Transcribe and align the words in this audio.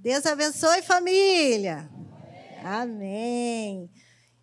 Deus 0.00 0.24
abençoe, 0.26 0.80
família. 0.80 1.90
Amém. 2.62 3.90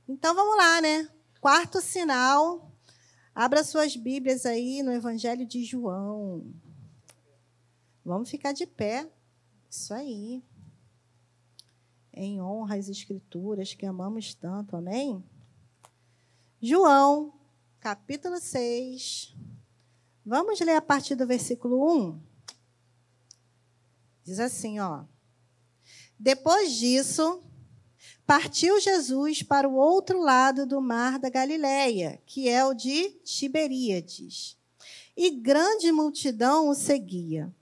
Então 0.05 0.35
vamos 0.35 0.57
lá, 0.57 0.81
né? 0.81 1.09
Quarto 1.39 1.79
sinal. 1.79 2.73
Abra 3.33 3.63
suas 3.63 3.95
Bíblias 3.95 4.45
aí 4.45 4.83
no 4.83 4.91
Evangelho 4.91 5.47
de 5.47 5.63
João. 5.63 6.53
Vamos 8.03 8.29
ficar 8.29 8.51
de 8.51 8.67
pé. 8.67 9.09
Isso 9.69 9.93
aí. 9.93 10.43
Em 12.11 12.41
honra 12.41 12.75
às 12.75 12.89
Escrituras 12.89 13.73
que 13.73 13.85
amamos 13.85 14.35
tanto. 14.35 14.75
Amém? 14.75 15.23
João, 16.61 17.33
capítulo 17.79 18.41
6. 18.41 19.33
Vamos 20.25 20.59
ler 20.59 20.75
a 20.75 20.81
partir 20.81 21.15
do 21.15 21.25
versículo 21.25 22.09
1. 22.09 22.21
Diz 24.21 24.39
assim, 24.41 24.81
ó. 24.81 25.05
Depois 26.19 26.73
disso, 26.73 27.43
partiu 28.25 28.79
Jesus 28.79 29.43
para 29.43 29.67
o 29.67 29.75
outro 29.75 30.19
lado 30.19 30.65
do 30.65 30.81
mar 30.81 31.19
da 31.19 31.29
Galileia, 31.29 32.21
que 32.25 32.49
é 32.49 32.65
o 32.65 32.73
de 32.73 33.09
Tiberíades. 33.23 34.57
E 35.15 35.29
grande 35.29 35.91
multidão 35.91 36.69
o 36.69 36.75
seguia, 36.75 37.53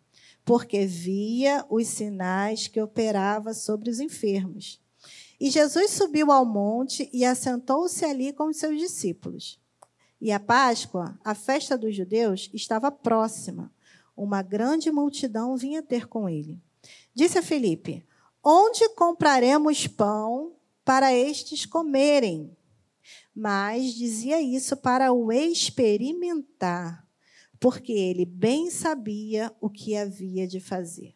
porque 0.46 0.86
via 0.86 1.66
os 1.70 1.88
sinais 1.88 2.68
que 2.68 2.82
operava 2.82 3.54
sobre 3.54 3.90
os 3.90 4.00
enfermos. 4.00 4.80
E 5.40 5.50
Jesus 5.50 5.92
subiu 5.92 6.32
ao 6.32 6.46
monte 6.46 7.10
e 7.12 7.26
assentou-se 7.26 8.06
ali 8.06 8.32
com 8.32 8.46
os 8.46 8.58
seus 8.58 8.80
discípulos. 8.80 9.60
E 10.22 10.32
a 10.32 10.40
Páscoa, 10.40 11.20
a 11.24 11.36
festa 11.36 11.78
dos 11.78 11.96
judeus, 11.96 12.50
estava 12.54 12.90
próxima. 12.90 13.70
Uma 14.16 14.42
grande 14.42 14.90
multidão 14.90 15.58
vinha 15.58 15.84
ter 15.84 16.08
com 16.08 16.30
ele. 16.30 16.58
Disse 17.14 17.38
a 17.38 17.44
Felipe: 17.44 18.06
Onde 18.44 18.90
compraremos 18.90 19.88
pão 19.88 20.52
para 20.84 21.14
estes 21.14 21.66
comerem? 21.66 22.54
Mas 23.34 23.94
dizia 23.94 24.42
isso 24.42 24.76
para 24.76 25.14
o 25.14 25.32
experimentar, 25.32 27.08
porque 27.58 27.94
ele 27.94 28.26
bem 28.26 28.70
sabia 28.70 29.50
o 29.62 29.70
que 29.70 29.96
havia 29.96 30.46
de 30.46 30.60
fazer. 30.60 31.16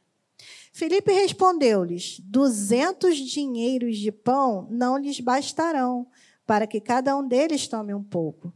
Felipe 0.72 1.11
respondeu-lhes: 1.11 2.17
Duzentos 2.22 3.17
dinheiros 3.17 3.97
de 3.97 4.12
pão 4.12 4.66
não 4.72 4.97
lhes 4.97 5.19
bastarão, 5.19 6.08
para 6.45 6.66
que 6.66 6.80
cada 6.80 7.17
um 7.17 7.28
deles 7.28 7.67
tome 7.67 7.94
um 7.94 8.03
pouco. 8.03 8.53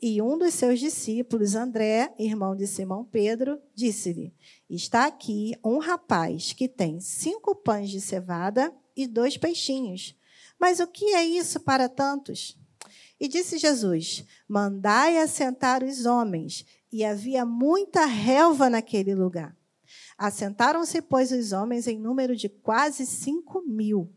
E 0.00 0.22
um 0.22 0.38
dos 0.38 0.54
seus 0.54 0.78
discípulos, 0.78 1.56
André, 1.56 2.14
irmão 2.18 2.54
de 2.54 2.68
Simão 2.68 3.04
Pedro, 3.04 3.60
disse-lhe: 3.74 4.32
Está 4.70 5.06
aqui 5.06 5.56
um 5.64 5.78
rapaz 5.78 6.52
que 6.52 6.68
tem 6.68 7.00
cinco 7.00 7.54
pães 7.54 7.90
de 7.90 8.00
cevada 8.00 8.72
e 8.96 9.08
dois 9.08 9.36
peixinhos. 9.36 10.14
Mas 10.58 10.78
o 10.78 10.86
que 10.86 11.14
é 11.14 11.24
isso 11.24 11.58
para 11.60 11.88
tantos? 11.88 12.56
E 13.18 13.26
disse 13.26 13.58
Jesus: 13.58 14.24
Mandai 14.46 15.18
assentar 15.18 15.82
os 15.82 16.06
homens. 16.06 16.64
E 16.90 17.04
havia 17.04 17.44
muita 17.44 18.06
relva 18.06 18.70
naquele 18.70 19.14
lugar. 19.14 19.54
Assentaram-se, 20.16 21.02
pois, 21.02 21.32
os 21.32 21.52
homens 21.52 21.86
em 21.86 21.98
número 21.98 22.34
de 22.34 22.48
quase 22.48 23.04
cinco 23.04 23.62
mil. 23.66 24.10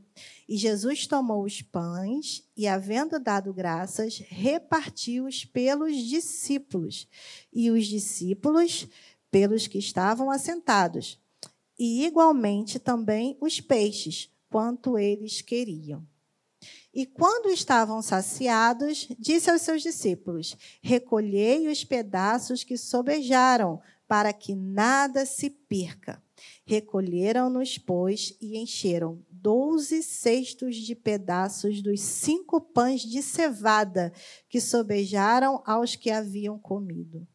E 0.51 0.57
Jesus 0.57 1.07
tomou 1.07 1.45
os 1.45 1.61
pães 1.61 2.43
e, 2.57 2.67
havendo 2.67 3.17
dado 3.17 3.53
graças, 3.53 4.17
repartiu-os 4.27 5.45
pelos 5.45 5.95
discípulos, 5.95 7.07
e 7.53 7.71
os 7.71 7.87
discípulos 7.87 8.85
pelos 9.31 9.65
que 9.65 9.77
estavam 9.77 10.29
assentados, 10.29 11.17
e 11.79 12.05
igualmente 12.05 12.79
também 12.79 13.37
os 13.39 13.61
peixes, 13.61 14.29
quanto 14.49 14.99
eles 14.99 15.41
queriam. 15.41 16.05
E 16.93 17.05
quando 17.05 17.49
estavam 17.49 18.01
saciados, 18.01 19.07
disse 19.17 19.49
aos 19.49 19.61
seus 19.61 19.81
discípulos: 19.81 20.57
Recolhei 20.81 21.69
os 21.69 21.85
pedaços 21.85 22.61
que 22.65 22.77
sobejaram, 22.77 23.81
para 24.11 24.33
que 24.33 24.53
nada 24.53 25.25
se 25.25 25.49
perca. 25.49 26.21
Recolheram-nos, 26.65 27.77
pois, 27.77 28.35
e 28.41 28.57
encheram 28.57 29.23
doze 29.29 30.03
cestos 30.03 30.75
de 30.75 30.93
pedaços 30.93 31.81
dos 31.81 32.01
cinco 32.01 32.59
pães 32.59 33.03
de 33.03 33.21
cevada 33.21 34.11
que 34.49 34.59
sobejaram 34.59 35.63
aos 35.65 35.95
que 35.95 36.11
haviam 36.11 36.59
comido. 36.59 37.25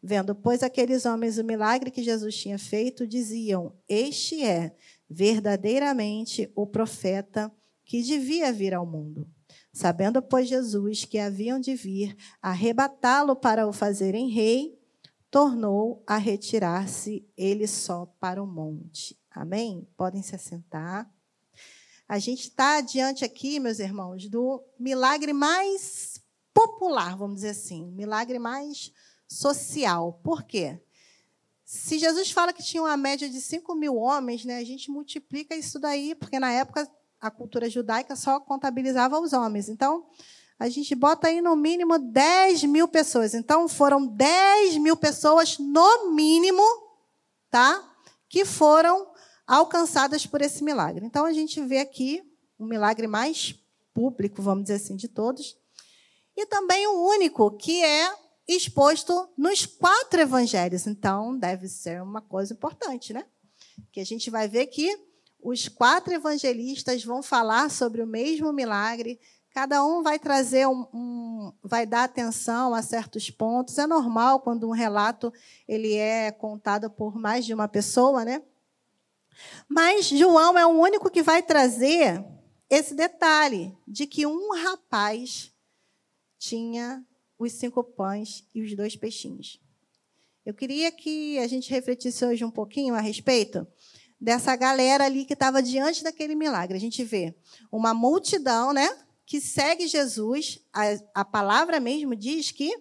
Vendo, 0.00 0.36
pois, 0.36 0.62
aqueles 0.62 1.04
homens 1.04 1.36
o 1.36 1.42
milagre 1.42 1.90
que 1.90 2.00
Jesus 2.00 2.36
tinha 2.36 2.60
feito, 2.60 3.08
diziam: 3.08 3.74
Este 3.88 4.44
é 4.44 4.72
verdadeiramente 5.10 6.48
o 6.54 6.64
profeta 6.64 7.52
que 7.84 8.00
devia 8.00 8.52
vir 8.52 8.72
ao 8.72 8.86
mundo. 8.86 9.28
Sabendo, 9.72 10.22
pois, 10.22 10.48
Jesus 10.48 11.04
que 11.04 11.18
haviam 11.18 11.58
de 11.58 11.74
vir 11.74 12.16
arrebatá-lo 12.40 13.34
para 13.34 13.66
o 13.66 13.72
fazerem 13.72 14.30
rei, 14.30 14.78
tornou 15.34 16.00
a 16.06 16.16
retirar-se 16.16 17.28
ele 17.36 17.66
só 17.66 18.06
para 18.20 18.40
o 18.40 18.46
monte. 18.46 19.18
Amém? 19.28 19.84
Podem 19.96 20.22
se 20.22 20.36
assentar. 20.36 21.12
A 22.08 22.20
gente 22.20 22.42
está 22.42 22.80
diante 22.80 23.24
aqui, 23.24 23.58
meus 23.58 23.80
irmãos, 23.80 24.28
do 24.28 24.62
milagre 24.78 25.32
mais 25.32 26.22
popular, 26.52 27.16
vamos 27.16 27.38
dizer 27.38 27.48
assim, 27.48 27.84
milagre 27.90 28.38
mais 28.38 28.92
social. 29.26 30.20
Por 30.22 30.44
quê? 30.44 30.80
Se 31.64 31.98
Jesus 31.98 32.30
fala 32.30 32.52
que 32.52 32.62
tinha 32.62 32.84
uma 32.84 32.96
média 32.96 33.28
de 33.28 33.40
5 33.40 33.74
mil 33.74 33.96
homens, 33.96 34.44
né, 34.44 34.58
a 34.58 34.64
gente 34.64 34.88
multiplica 34.88 35.56
isso 35.56 35.80
daí, 35.80 36.14
porque 36.14 36.38
na 36.38 36.52
época 36.52 36.88
a 37.20 37.28
cultura 37.28 37.68
judaica 37.68 38.14
só 38.14 38.38
contabilizava 38.38 39.18
os 39.18 39.32
homens. 39.32 39.68
Então, 39.68 40.06
a 40.58 40.68
gente 40.68 40.94
bota 40.94 41.28
aí 41.28 41.40
no 41.40 41.56
mínimo 41.56 41.98
10 41.98 42.64
mil 42.64 42.86
pessoas. 42.86 43.34
Então, 43.34 43.68
foram 43.68 44.06
10 44.06 44.78
mil 44.78 44.96
pessoas, 44.96 45.58
no 45.58 46.12
mínimo, 46.12 46.62
tá? 47.50 47.82
Que 48.28 48.44
foram 48.44 49.12
alcançadas 49.46 50.26
por 50.26 50.40
esse 50.40 50.62
milagre. 50.62 51.04
Então, 51.04 51.24
a 51.24 51.32
gente 51.32 51.60
vê 51.60 51.78
aqui 51.78 52.22
um 52.58 52.66
milagre 52.66 53.06
mais 53.06 53.54
público, 53.92 54.40
vamos 54.40 54.64
dizer 54.64 54.74
assim, 54.74 54.96
de 54.96 55.08
todos. 55.08 55.56
E 56.36 56.46
também 56.46 56.86
o 56.86 57.08
único, 57.08 57.50
que 57.56 57.84
é 57.84 58.14
exposto 58.46 59.28
nos 59.36 59.66
quatro 59.66 60.20
evangelhos. 60.20 60.86
Então, 60.86 61.36
deve 61.36 61.68
ser 61.68 62.02
uma 62.02 62.20
coisa 62.20 62.52
importante, 62.52 63.12
né? 63.12 63.24
Que 63.92 64.00
a 64.00 64.04
gente 64.04 64.30
vai 64.30 64.48
ver 64.48 64.66
que 64.66 64.98
os 65.42 65.68
quatro 65.68 66.12
evangelistas 66.12 67.04
vão 67.04 67.22
falar 67.22 67.70
sobre 67.70 68.02
o 68.02 68.06
mesmo 68.06 68.52
milagre, 68.52 69.20
Cada 69.54 69.84
um 69.84 70.02
vai 70.02 70.18
trazer 70.18 70.66
um, 70.66 70.84
um, 70.92 71.52
vai 71.62 71.86
dar 71.86 72.02
atenção 72.02 72.74
a 72.74 72.82
certos 72.82 73.30
pontos. 73.30 73.78
É 73.78 73.86
normal 73.86 74.40
quando 74.40 74.68
um 74.68 74.72
relato 74.72 75.32
ele 75.68 75.94
é 75.94 76.32
contado 76.32 76.90
por 76.90 77.16
mais 77.16 77.46
de 77.46 77.54
uma 77.54 77.68
pessoa, 77.68 78.24
né? 78.24 78.42
Mas 79.68 80.06
João 80.06 80.58
é 80.58 80.66
o 80.66 80.70
único 80.70 81.08
que 81.08 81.22
vai 81.22 81.40
trazer 81.40 82.24
esse 82.68 82.94
detalhe 82.94 83.72
de 83.86 84.08
que 84.08 84.26
um 84.26 84.52
rapaz 84.60 85.52
tinha 86.36 87.06
os 87.38 87.52
cinco 87.52 87.84
pães 87.84 88.44
e 88.52 88.60
os 88.60 88.74
dois 88.74 88.96
peixinhos. 88.96 89.60
Eu 90.44 90.52
queria 90.52 90.90
que 90.90 91.38
a 91.38 91.46
gente 91.46 91.70
refletisse 91.70 92.24
hoje 92.24 92.44
um 92.44 92.50
pouquinho 92.50 92.96
a 92.96 93.00
respeito 93.00 93.64
dessa 94.20 94.56
galera 94.56 95.04
ali 95.04 95.24
que 95.24 95.34
estava 95.34 95.62
diante 95.62 96.02
daquele 96.02 96.34
milagre. 96.34 96.76
A 96.76 96.80
gente 96.80 97.04
vê 97.04 97.36
uma 97.70 97.94
multidão, 97.94 98.72
né? 98.72 99.03
Que 99.26 99.40
segue 99.40 99.86
Jesus, 99.86 100.60
a, 100.72 100.82
a 101.14 101.24
palavra 101.24 101.80
mesmo 101.80 102.14
diz 102.14 102.50
que 102.50 102.74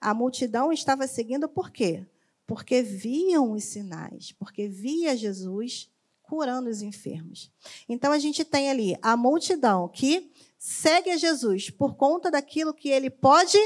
a 0.00 0.14
multidão 0.14 0.72
estava 0.72 1.06
seguindo 1.06 1.48
por 1.48 1.70
quê? 1.70 2.06
Porque 2.46 2.82
viam 2.82 3.52
os 3.52 3.64
sinais, 3.64 4.32
porque 4.32 4.68
via 4.68 5.16
Jesus 5.16 5.90
curando 6.22 6.68
os 6.68 6.82
enfermos. 6.82 7.50
Então 7.88 8.12
a 8.12 8.18
gente 8.18 8.44
tem 8.44 8.70
ali 8.70 8.96
a 9.02 9.16
multidão 9.16 9.88
que 9.88 10.30
segue 10.58 11.10
a 11.10 11.16
Jesus 11.16 11.70
por 11.70 11.96
conta 11.96 12.30
daquilo 12.30 12.74
que 12.74 12.90
ele 12.90 13.10
pode 13.10 13.58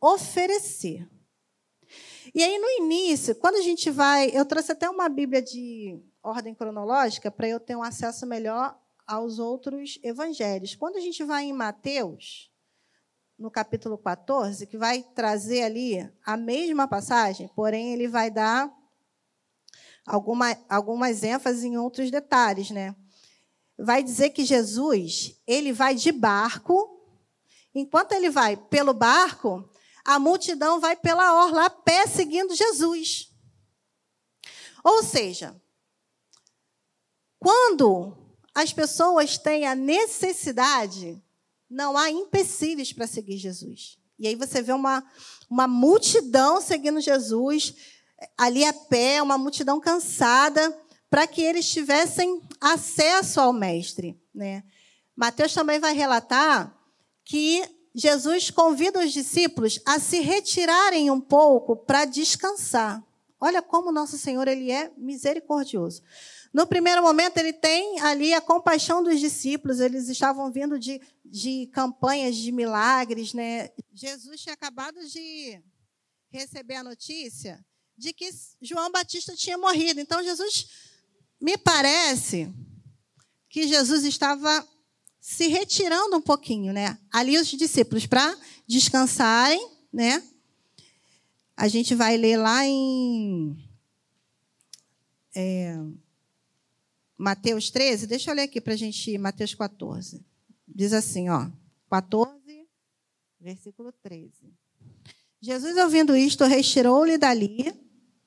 oferecer. 0.00 1.08
E 2.34 2.42
aí 2.42 2.58
no 2.58 2.84
início, 2.84 3.34
quando 3.36 3.56
a 3.56 3.62
gente 3.62 3.90
vai, 3.90 4.30
eu 4.34 4.44
trouxe 4.44 4.72
até 4.72 4.90
uma 4.90 5.08
Bíblia 5.08 5.40
de 5.40 5.98
ordem 6.22 6.54
cronológica 6.54 7.30
para 7.30 7.48
eu 7.48 7.58
ter 7.58 7.76
um 7.76 7.82
acesso 7.82 8.26
melhor 8.26 8.78
aos 9.08 9.38
outros 9.38 9.98
evangelhos. 10.02 10.76
Quando 10.76 10.96
a 10.96 11.00
gente 11.00 11.24
vai 11.24 11.46
em 11.46 11.52
Mateus, 11.52 12.52
no 13.38 13.50
capítulo 13.50 13.96
14, 13.96 14.66
que 14.66 14.76
vai 14.76 15.02
trazer 15.02 15.62
ali 15.62 16.12
a 16.26 16.36
mesma 16.36 16.86
passagem, 16.86 17.48
porém 17.56 17.94
ele 17.94 18.06
vai 18.06 18.30
dar 18.30 18.70
alguma, 20.04 20.54
algumas 20.68 21.22
ênfases 21.22 21.64
em 21.64 21.78
outros 21.78 22.10
detalhes, 22.10 22.70
né? 22.70 22.94
Vai 23.78 24.02
dizer 24.02 24.30
que 24.30 24.44
Jesus, 24.44 25.40
ele 25.46 25.72
vai 25.72 25.94
de 25.94 26.12
barco, 26.12 27.00
enquanto 27.74 28.12
ele 28.12 28.28
vai 28.28 28.56
pelo 28.56 28.92
barco, 28.92 29.66
a 30.04 30.18
multidão 30.18 30.80
vai 30.80 30.96
pela 30.96 31.46
orla 31.46 31.66
a 31.66 31.70
pé 31.70 32.06
seguindo 32.06 32.54
Jesus. 32.54 33.32
Ou 34.84 35.02
seja, 35.02 35.60
quando 37.38 37.48
quando 37.78 38.27
as 38.58 38.72
pessoas 38.72 39.38
têm 39.38 39.68
a 39.68 39.74
necessidade, 39.76 41.22
não 41.70 41.96
há 41.96 42.10
empecilhos 42.10 42.92
para 42.92 43.06
seguir 43.06 43.36
Jesus. 43.36 43.96
E 44.18 44.26
aí 44.26 44.34
você 44.34 44.60
vê 44.60 44.72
uma, 44.72 45.04
uma 45.48 45.68
multidão 45.68 46.60
seguindo 46.60 47.00
Jesus, 47.00 47.72
ali 48.36 48.64
a 48.64 48.72
pé, 48.72 49.22
uma 49.22 49.38
multidão 49.38 49.78
cansada, 49.78 50.76
para 51.08 51.24
que 51.24 51.40
eles 51.40 51.70
tivessem 51.70 52.42
acesso 52.60 53.40
ao 53.40 53.52
Mestre. 53.52 54.20
Né? 54.34 54.64
Mateus 55.14 55.54
também 55.54 55.78
vai 55.78 55.94
relatar 55.94 56.76
que 57.24 57.62
Jesus 57.94 58.50
convida 58.50 58.98
os 58.98 59.12
discípulos 59.12 59.78
a 59.86 60.00
se 60.00 60.18
retirarem 60.18 61.12
um 61.12 61.20
pouco 61.20 61.76
para 61.76 62.04
descansar. 62.04 63.06
Olha 63.40 63.62
como 63.62 63.92
nosso 63.92 64.18
Senhor 64.18 64.48
ele 64.48 64.72
é 64.72 64.90
misericordioso. 64.96 66.02
No 66.52 66.66
primeiro 66.66 67.02
momento, 67.02 67.36
ele 67.38 67.52
tem 67.52 68.00
ali 68.00 68.32
a 68.32 68.40
compaixão 68.40 69.02
dos 69.02 69.20
discípulos, 69.20 69.80
eles 69.80 70.08
estavam 70.08 70.50
vindo 70.50 70.78
de, 70.78 71.00
de 71.24 71.66
campanhas 71.72 72.36
de 72.36 72.50
milagres. 72.50 73.34
Né? 73.34 73.70
Jesus 73.92 74.40
tinha 74.40 74.54
acabado 74.54 74.98
de 75.06 75.60
receber 76.30 76.76
a 76.76 76.84
notícia 76.84 77.64
de 77.96 78.12
que 78.12 78.30
João 78.62 78.90
Batista 78.90 79.34
tinha 79.34 79.58
morrido. 79.58 80.00
Então, 80.00 80.22
Jesus, 80.22 80.68
me 81.40 81.58
parece 81.58 82.52
que 83.48 83.66
Jesus 83.66 84.04
estava 84.04 84.66
se 85.20 85.48
retirando 85.48 86.16
um 86.16 86.22
pouquinho, 86.22 86.72
né? 86.72 86.98
Ali 87.12 87.36
os 87.36 87.48
discípulos 87.48 88.06
para 88.06 88.36
descansarem, 88.66 89.68
né? 89.92 90.22
A 91.56 91.66
gente 91.66 91.94
vai 91.94 92.16
ler 92.16 92.36
lá 92.36 92.64
em 92.64 93.58
é, 95.34 95.76
Mateus 97.18 97.68
13, 97.68 98.06
deixa 98.06 98.30
eu 98.30 98.34
ler 98.36 98.42
aqui 98.42 98.60
para 98.60 98.74
a 98.74 98.76
gente 98.76 99.10
ir, 99.10 99.18
Mateus 99.18 99.52
14. 99.52 100.24
Diz 100.68 100.92
assim, 100.92 101.28
ó, 101.28 101.50
14, 101.90 102.38
versículo 103.40 103.92
13. 104.00 104.32
Jesus, 105.40 105.76
ouvindo 105.78 106.16
isto, 106.16 106.44
retirou-lhe 106.44 107.18
dali 107.18 107.74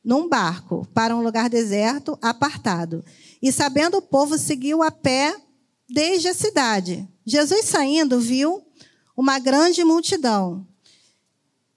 num 0.04 0.28
barco 0.28 0.86
para 0.94 1.16
um 1.16 1.22
lugar 1.22 1.50
deserto, 1.50 2.20
apartado. 2.22 3.04
E 3.42 3.50
sabendo 3.50 3.98
o 3.98 4.02
povo, 4.02 4.38
seguiu 4.38 4.84
a 4.84 4.92
pé 4.92 5.40
desde 5.88 6.28
a 6.28 6.34
cidade. 6.34 7.08
Jesus 7.26 7.66
saindo, 7.66 8.20
viu 8.20 8.62
uma 9.16 9.40
grande 9.40 9.86
multidão 9.86 10.68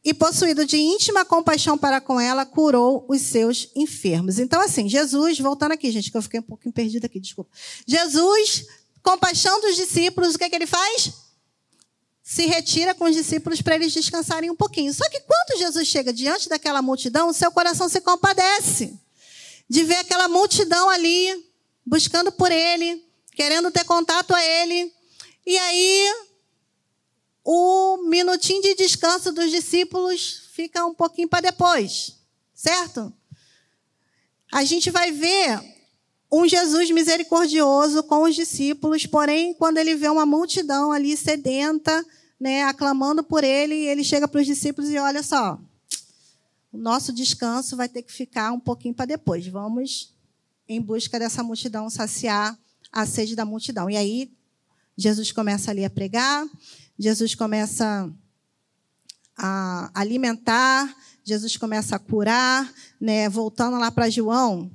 e, 0.04 0.12
possuído 0.12 0.66
de 0.66 0.76
íntima 0.76 1.24
compaixão 1.24 1.78
para 1.78 1.98
com 1.98 2.20
ela, 2.20 2.44
curou 2.44 3.06
os 3.08 3.22
seus 3.22 3.70
enfermos. 3.74 4.38
Então, 4.38 4.60
assim, 4.60 4.86
Jesus, 4.86 5.38
voltando 5.38 5.72
aqui, 5.72 5.90
gente, 5.90 6.10
que 6.10 6.16
eu 6.16 6.22
fiquei 6.22 6.40
um 6.40 6.42
pouquinho 6.44 6.74
perdida 6.74 7.06
aqui, 7.06 7.18
desculpa. 7.18 7.50
Jesus, 7.86 8.66
compaixão 9.02 9.58
dos 9.62 9.76
discípulos, 9.76 10.34
o 10.34 10.38
que, 10.38 10.44
é 10.44 10.50
que 10.50 10.56
ele 10.56 10.66
faz? 10.66 11.10
Se 12.22 12.44
retira 12.44 12.94
com 12.94 13.04
os 13.04 13.14
discípulos 13.14 13.62
para 13.62 13.76
eles 13.76 13.94
descansarem 13.94 14.50
um 14.50 14.56
pouquinho. 14.56 14.92
Só 14.92 15.08
que 15.08 15.20
quando 15.20 15.58
Jesus 15.58 15.88
chega 15.88 16.12
diante 16.12 16.50
daquela 16.50 16.82
multidão, 16.82 17.30
o 17.30 17.34
seu 17.34 17.50
coração 17.50 17.88
se 17.88 18.00
compadece 18.02 18.98
de 19.68 19.84
ver 19.84 19.96
aquela 19.96 20.28
multidão 20.28 20.90
ali, 20.90 21.46
buscando 21.84 22.30
por 22.30 22.52
ele, 22.52 23.02
querendo 23.34 23.70
ter 23.70 23.84
contato 23.84 24.34
a 24.34 24.44
ele. 24.44 24.92
E 25.46 25.56
aí 25.56 26.12
o 27.44 27.98
minutinho 28.08 28.62
de 28.62 28.74
descanso 28.74 29.30
dos 29.30 29.50
discípulos 29.50 30.48
fica 30.52 30.84
um 30.86 30.94
pouquinho 30.94 31.28
para 31.28 31.42
depois, 31.42 32.16
certo? 32.54 33.12
A 34.50 34.64
gente 34.64 34.90
vai 34.90 35.12
ver 35.12 35.60
um 36.32 36.48
Jesus 36.48 36.90
misericordioso 36.90 38.02
com 38.04 38.22
os 38.22 38.34
discípulos, 38.34 39.04
porém, 39.06 39.52
quando 39.54 39.78
ele 39.78 39.94
vê 39.94 40.08
uma 40.08 40.24
multidão 40.24 40.90
ali 40.90 41.16
sedenta, 41.16 42.04
né, 42.40 42.64
aclamando 42.64 43.22
por 43.22 43.44
ele, 43.44 43.74
ele 43.74 44.02
chega 44.02 44.26
para 44.26 44.40
os 44.40 44.46
discípulos 44.46 44.90
e 44.90 44.98
olha 44.98 45.22
só, 45.22 45.60
o 46.72 46.78
nosso 46.78 47.12
descanso 47.12 47.76
vai 47.76 47.88
ter 47.88 48.02
que 48.02 48.12
ficar 48.12 48.52
um 48.52 48.58
pouquinho 48.58 48.94
para 48.94 49.04
depois. 49.04 49.46
Vamos 49.46 50.12
em 50.68 50.80
busca 50.80 51.18
dessa 51.18 51.42
multidão 51.42 51.88
saciar 51.88 52.58
a 52.90 53.06
sede 53.06 53.36
da 53.36 53.44
multidão. 53.44 53.88
E 53.88 53.96
aí 53.96 54.32
Jesus 54.96 55.30
começa 55.30 55.70
ali 55.70 55.84
a 55.84 55.90
pregar, 55.90 56.44
Jesus 56.98 57.34
começa 57.34 58.10
a 59.36 59.90
alimentar, 59.94 60.96
Jesus 61.24 61.56
começa 61.56 61.96
a 61.96 61.98
curar, 61.98 62.72
né? 63.00 63.28
Voltando 63.28 63.78
lá 63.78 63.90
para 63.90 64.10
João, 64.10 64.70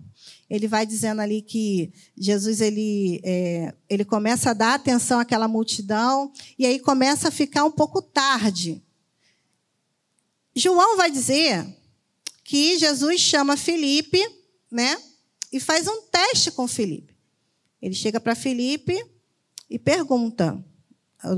ele 0.49 0.67
vai 0.67 0.85
dizendo 0.85 1.21
ali 1.21 1.41
que 1.41 1.93
Jesus 2.17 2.59
ele, 2.59 3.21
é, 3.23 3.73
ele 3.87 4.03
começa 4.03 4.49
a 4.49 4.53
dar 4.53 4.73
atenção 4.73 5.19
àquela 5.19 5.47
multidão 5.47 6.31
e 6.57 6.65
aí 6.65 6.79
começa 6.79 7.27
a 7.27 7.31
ficar 7.31 7.63
um 7.63 7.71
pouco 7.71 8.01
tarde. 8.01 8.81
João 10.55 10.97
vai 10.97 11.11
dizer 11.11 11.65
que 12.43 12.79
Jesus 12.79 13.21
chama 13.21 13.55
Felipe, 13.55 14.19
né? 14.71 14.97
E 15.51 15.59
faz 15.59 15.87
um 15.87 16.01
teste 16.01 16.51
com 16.51 16.67
Felipe. 16.67 17.15
Ele 17.81 17.93
chega 17.93 18.19
para 18.19 18.35
Felipe 18.35 18.99
e 19.69 19.77
pergunta: 19.77 20.63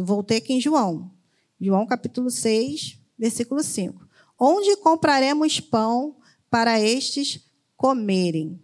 voltei 0.04 0.38
aqui 0.38 0.54
em 0.54 0.62
João. 0.62 1.12
João 1.60 1.86
capítulo 1.86 2.30
6, 2.30 2.98
versículo 3.18 3.64
5. 3.64 4.08
Onde 4.40 4.76
compraremos 4.78 5.60
pão 5.60 6.18
para 6.50 6.80
estes 6.80 7.46
comerem? 7.78 8.62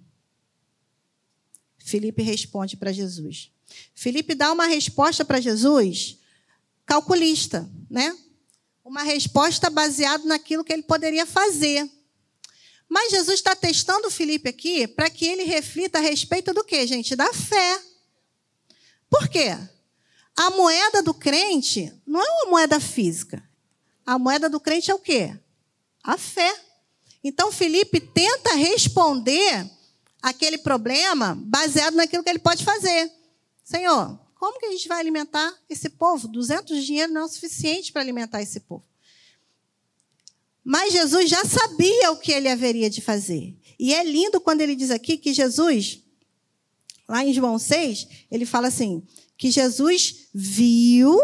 Felipe 1.77 2.21
responde 2.21 2.75
para 2.75 2.91
Jesus. 2.91 3.51
Felipe 3.93 4.33
dá 4.35 4.51
uma 4.51 4.65
resposta 4.65 5.23
para 5.23 5.39
Jesus 5.39 6.17
calculista, 6.85 7.69
né? 7.89 8.17
Uma 8.83 9.03
resposta 9.03 9.69
baseada 9.69 10.23
naquilo 10.23 10.63
que 10.63 10.71
ele 10.71 10.83
poderia 10.83 11.25
fazer. 11.25 11.87
Mas 12.89 13.11
Jesus 13.11 13.35
está 13.35 13.53
testando 13.55 14.09
Felipe 14.09 14.47
aqui 14.47 14.87
para 14.87 15.09
que 15.09 15.25
ele 15.25 15.43
reflita 15.43 15.97
a 15.97 16.01
respeito 16.01 16.53
do 16.53 16.63
que, 16.63 16.87
gente? 16.87 17.15
Da 17.15 17.33
fé. 17.33 17.81
Por 19.09 19.27
quê? 19.27 19.57
A 20.37 20.51
moeda 20.51 21.01
do 21.01 21.15
crente 21.15 21.91
não 22.05 22.21
é 22.21 22.29
uma 22.29 22.51
moeda 22.51 22.79
física. 22.79 23.43
A 24.05 24.19
moeda 24.19 24.47
do 24.47 24.59
crente 24.59 24.91
é 24.91 24.93
o 24.93 24.99
quê? 24.99 25.35
A 26.03 26.15
fé. 26.15 26.55
Então 27.23 27.51
Felipe 27.51 27.99
tenta 27.99 28.53
responder 28.53 29.67
aquele 30.21 30.59
problema 30.59 31.35
baseado 31.35 31.95
naquilo 31.95 32.23
que 32.23 32.29
ele 32.29 32.37
pode 32.37 32.63
fazer. 32.63 33.11
Senhor, 33.63 34.17
como 34.35 34.59
que 34.59 34.67
a 34.67 34.71
gente 34.71 34.87
vai 34.87 34.99
alimentar 34.99 35.51
esse 35.67 35.89
povo? 35.89 36.27
200 36.27 36.85
dinheiro 36.85 37.11
não 37.11 37.21
é 37.21 37.25
o 37.25 37.29
suficiente 37.29 37.91
para 37.91 38.03
alimentar 38.03 38.39
esse 38.39 38.59
povo. 38.59 38.85
Mas 40.63 40.93
Jesus 40.93 41.29
já 41.29 41.43
sabia 41.45 42.11
o 42.11 42.17
que 42.17 42.31
ele 42.31 42.47
haveria 42.47 42.89
de 42.89 43.01
fazer. 43.01 43.57
E 43.79 43.93
é 43.93 44.03
lindo 44.03 44.39
quando 44.39 44.61
ele 44.61 44.75
diz 44.75 44.91
aqui 44.91 45.17
que 45.17 45.33
Jesus, 45.33 45.99
lá 47.07 47.25
em 47.25 47.33
João 47.33 47.57
6, 47.57 48.07
ele 48.29 48.45
fala 48.45 48.67
assim: 48.67 49.01
que 49.37 49.51
Jesus 49.51 50.29
viu, 50.33 51.19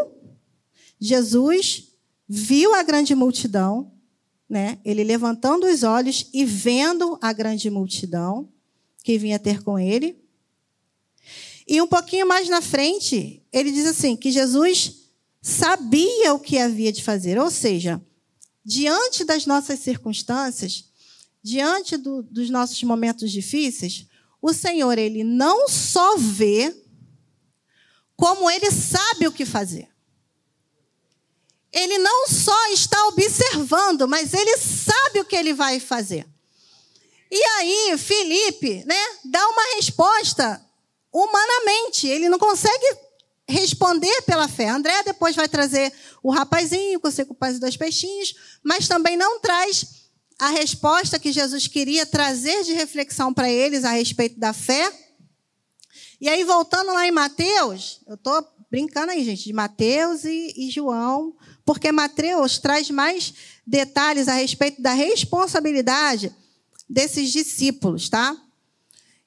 Jesus 0.99 1.89
viu 2.27 2.73
a 2.75 2.83
grande 2.83 3.15
multidão, 3.15 3.91
né? 4.47 4.79
Ele 4.85 5.03
levantando 5.03 5.65
os 5.65 5.83
olhos 5.83 6.29
e 6.33 6.45
vendo 6.45 7.17
a 7.21 7.33
grande 7.33 7.69
multidão 7.69 8.49
que 9.03 9.17
vinha 9.17 9.39
ter 9.39 9.63
com 9.63 9.79
ele. 9.79 10.21
E 11.67 11.81
um 11.81 11.87
pouquinho 11.87 12.27
mais 12.27 12.47
na 12.49 12.61
frente, 12.61 13.41
ele 13.51 13.71
diz 13.71 13.87
assim: 13.87 14.15
que 14.15 14.31
Jesus 14.31 15.09
sabia 15.41 16.33
o 16.33 16.39
que 16.39 16.57
havia 16.57 16.91
de 16.91 17.03
fazer, 17.03 17.37
ou 17.39 17.49
seja, 17.49 18.01
diante 18.63 19.25
das 19.25 19.45
nossas 19.45 19.79
circunstâncias, 19.79 20.85
diante 21.41 21.97
do, 21.97 22.23
dos 22.23 22.49
nossos 22.49 22.81
momentos 22.83 23.31
difíceis, 23.31 24.07
o 24.41 24.53
Senhor, 24.53 24.97
ele 24.97 25.23
não 25.23 25.67
só 25.67 26.17
vê, 26.17 26.73
como 28.23 28.49
ele 28.49 28.71
sabe 28.71 29.27
o 29.27 29.33
que 29.33 29.45
fazer. 29.45 29.89
Ele 31.73 31.97
não 31.97 32.25
só 32.29 32.67
está 32.71 33.07
observando, 33.07 34.07
mas 34.07 34.33
ele 34.33 34.57
sabe 34.57 35.19
o 35.19 35.25
que 35.25 35.35
ele 35.35 35.53
vai 35.53 35.77
fazer. 35.77 36.25
E 37.29 37.43
aí, 37.43 37.97
Felipe, 37.97 38.81
né, 38.85 38.95
dá 39.25 39.45
uma 39.49 39.75
resposta 39.75 40.65
humanamente. 41.11 42.07
Ele 42.07 42.29
não 42.29 42.39
consegue 42.39 42.97
responder 43.45 44.21
pela 44.21 44.47
fé. 44.47 44.69
André 44.69 45.03
depois 45.03 45.35
vai 45.35 45.49
trazer 45.49 45.91
o 46.23 46.31
rapazinho 46.31 47.01
com 47.01 47.11
cinco 47.11 47.35
pães 47.35 47.57
e 47.57 47.59
dois 47.59 47.75
peixinhos, 47.75 48.35
mas 48.63 48.87
também 48.87 49.17
não 49.17 49.41
traz 49.41 49.85
a 50.39 50.47
resposta 50.47 51.19
que 51.19 51.33
Jesus 51.33 51.67
queria 51.67 52.05
trazer 52.05 52.63
de 52.63 52.71
reflexão 52.71 53.33
para 53.33 53.51
eles 53.51 53.83
a 53.83 53.91
respeito 53.91 54.39
da 54.39 54.53
fé 54.53 54.89
e 56.23 56.29
aí, 56.29 56.43
voltando 56.43 56.93
lá 56.93 57.07
em 57.07 57.11
Mateus, 57.11 58.01
eu 58.07 58.15
estou 58.15 58.47
brincando 58.71 59.11
aí, 59.11 59.23
gente, 59.23 59.43
de 59.43 59.53
Mateus 59.53 60.23
e, 60.23 60.53
e 60.57 60.71
João, 60.71 61.35
porque 61.65 61.91
Mateus 61.91 62.57
traz 62.57 62.89
mais 62.89 63.33
detalhes 63.65 64.27
a 64.27 64.33
respeito 64.33 64.81
da 64.81 64.93
responsabilidade 64.93 66.33
desses 66.89 67.31
discípulos, 67.31 68.09
tá? 68.09 68.35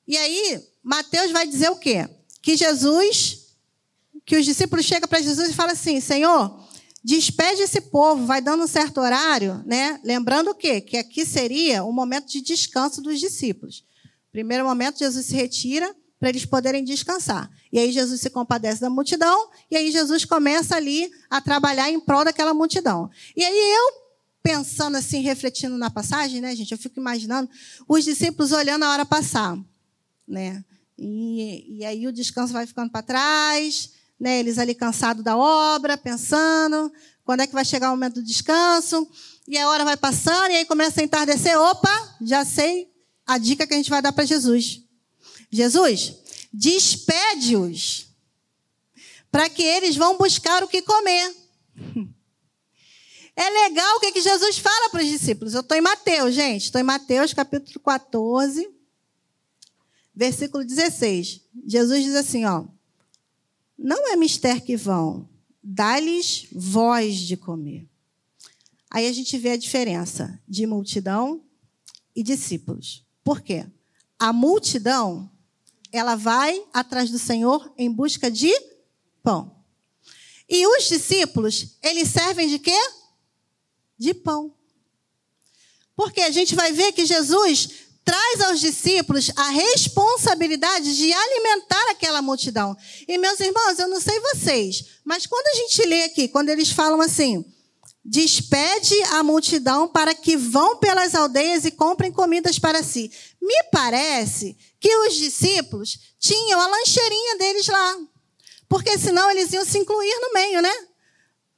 E 0.07 0.17
aí, 0.17 0.63
Mateus 0.83 1.31
vai 1.31 1.47
dizer 1.47 1.71
o 1.71 1.77
quê? 1.77 2.09
que 2.47 2.57
Jesus, 2.57 3.57
que 4.25 4.37
os 4.37 4.45
discípulos 4.45 4.85
chegam 4.85 5.09
para 5.09 5.21
Jesus 5.21 5.51
e 5.51 5.53
falam 5.53 5.73
assim: 5.73 6.01
Senhor, 6.01 6.65
despede 7.03 7.63
esse 7.63 7.81
povo, 7.81 8.25
vai 8.25 8.41
dando 8.41 8.63
um 8.63 8.69
certo 8.69 9.01
horário, 9.01 9.65
né? 9.67 10.01
Lembrando 10.05 10.51
o 10.51 10.55
quê? 10.55 10.81
Que 10.81 10.97
aqui 10.97 11.27
seria 11.27 11.83
o 11.83 11.93
momento 11.93 12.29
de 12.29 12.41
descanso 12.41 13.03
dos 13.03 13.19
discípulos. 13.19 13.85
Primeiro 14.31 14.65
momento, 14.65 15.01
Jesus 15.01 15.27
se 15.27 15.35
retira 15.35 15.93
para 16.19 16.31
eles 16.31 16.47
poderem 16.47 16.83
descansar. 16.83 17.51
E 17.73 17.79
aí 17.79 17.93
Jesus 17.93 18.21
se 18.21 18.31
compadece 18.31 18.81
da 18.81 18.91
multidão, 18.91 19.51
e 19.71 19.77
aí 19.77 19.91
Jesus 19.91 20.25
começa 20.25 20.77
ali 20.77 21.11
a 21.29 21.41
trabalhar 21.41 21.91
em 21.91 22.01
prol 22.01 22.25
daquela 22.25 22.55
multidão. 22.55 23.11
E 23.37 23.45
aí 23.45 23.75
eu, 23.75 23.93
pensando 24.43 24.97
assim, 24.97 25.21
refletindo 25.21 25.77
na 25.77 25.91
passagem, 25.91 26.41
né, 26.41 26.55
gente, 26.55 26.73
eu 26.73 26.79
fico 26.79 26.99
imaginando 26.99 27.51
os 27.89 28.05
discípulos 28.05 28.53
olhando 28.53 28.85
a 28.85 28.91
hora 28.91 29.05
passar, 29.05 29.59
né? 30.27 30.65
E, 30.99 31.79
e 31.79 31.85
aí 31.85 32.07
o 32.07 32.13
descanso 32.13 32.53
vai 32.53 32.67
ficando 32.67 32.91
para 32.91 33.03
trás, 33.03 33.91
né? 34.19 34.39
Eles 34.39 34.59
ali 34.59 34.75
cansados 34.75 35.23
da 35.23 35.37
obra, 35.37 35.99
pensando 35.99 36.91
quando 37.23 37.41
é 37.41 37.47
que 37.47 37.53
vai 37.53 37.65
chegar 37.65 37.89
o 37.89 37.91
momento 37.91 38.15
do 38.15 38.23
descanso. 38.23 39.07
E 39.47 39.59
a 39.59 39.69
hora 39.69 39.85
vai 39.85 39.97
passando, 39.97 40.51
e 40.51 40.57
aí 40.57 40.65
começa 40.65 41.01
a 41.01 41.05
entardecer. 41.05 41.59
Opa, 41.59 42.17
já 42.23 42.45
sei 42.45 42.89
a 43.27 43.37
dica 43.37 43.67
que 43.67 43.75
a 43.75 43.77
gente 43.77 43.91
vai 43.91 44.01
dar 44.01 44.13
para 44.13 44.25
Jesus. 44.25 44.86
Jesus, 45.51 46.15
despede-os 46.53 48.07
para 49.31 49.49
que 49.49 49.63
eles 49.63 49.97
vão 49.97 50.17
buscar 50.17 50.63
o 50.63 50.69
que 50.69 50.83
comer. 50.83 51.35
É 53.39 53.51
legal 53.51 53.97
o 53.97 54.01
que, 54.01 54.19
Jesus 54.19 54.57
fala 54.57 54.89
para 54.89 55.03
os 55.03 55.11
discípulos. 55.11 55.53
Eu 55.53 55.61
estou 55.61 55.77
em 55.77 55.83
Mateus, 55.83 56.35
gente. 56.35 56.63
Estou 56.63 56.81
em 56.81 56.85
Mateus, 56.85 57.35
capítulo 57.35 57.79
14, 57.81 58.67
versículo 60.15 60.65
16. 60.65 61.43
Jesus 61.67 62.03
diz 62.03 62.15
assim, 62.15 62.47
ó. 62.47 62.65
Não 63.79 64.11
é 64.11 64.17
mister 64.17 64.65
que 64.65 64.75
vão, 64.75 65.29
dá-lhes 65.63 66.47
voz 66.51 67.19
de 67.19 67.37
comer. 67.37 67.87
Aí 68.91 69.07
a 69.07 69.13
gente 69.13 69.37
vê 69.37 69.51
a 69.51 69.57
diferença 69.59 70.41
de 70.49 70.67
multidão 70.67 71.45
e 72.15 72.23
discípulos. 72.23 73.05
Por 73.23 73.43
quê? 73.43 73.67
A 74.19 74.33
multidão, 74.33 75.31
ela 75.93 76.17
vai 76.17 76.63
atrás 76.73 77.11
do 77.11 77.19
Senhor 77.19 77.73
em 77.77 77.91
busca 77.91 78.31
de 78.31 78.53
pão. 79.23 79.57
E 80.49 80.67
os 80.67 80.89
discípulos, 80.89 81.77
eles 81.83 82.09
servem 82.09 82.49
de 82.49 82.59
quê? 82.59 82.79
De 83.99 84.15
pão. 84.15 84.55
Porque 85.97 86.21
a 86.21 86.31
gente 86.31 86.55
vai 86.55 86.73
ver 86.73 86.93
que 86.93 87.07
Jesus 87.07 87.87
traz 88.05 88.41
aos 88.43 88.61
discípulos 88.61 89.33
a 89.35 89.49
responsabilidade 89.49 90.97
de 90.97 91.13
alimentar 91.13 91.91
aquela 91.91 92.23
multidão. 92.23 92.77
E, 93.09 93.19
meus 93.19 93.41
irmãos, 93.41 93.79
eu 93.81 93.89
não 93.89 94.01
sei 94.01 94.21
vocês, 94.21 94.85
mas 95.05 95.27
quando 95.27 95.47
a 95.49 95.55
gente 95.57 95.83
lê 95.89 96.05
aqui, 96.05 96.29
quando 96.29 96.51
eles 96.51 96.71
falam 96.71 97.01
assim, 97.01 97.45
despede 98.09 98.95
a 99.11 99.23
multidão 99.23 99.89
para 99.89 100.15
que 100.15 100.37
vão 100.37 100.77
pelas 100.77 101.15
aldeias 101.15 101.65
e 101.65 101.73
comprem 101.73 102.13
comidas 102.13 102.59
para 102.59 102.83
si. 102.83 103.11
Me 103.43 103.65
parece 103.73 104.57
que 104.79 104.95
os 104.99 105.15
discípulos 105.15 105.99
tinham 106.19 106.61
a 106.61 106.67
lancheirinha 106.69 107.39
deles 107.39 107.67
lá. 107.67 107.97
Porque 108.69 108.97
senão 108.97 109.31
eles 109.31 109.53
iam 109.53 109.65
se 109.65 109.79
incluir 109.79 110.15
no 110.21 110.33
meio, 110.33 110.63
né? 110.63 110.73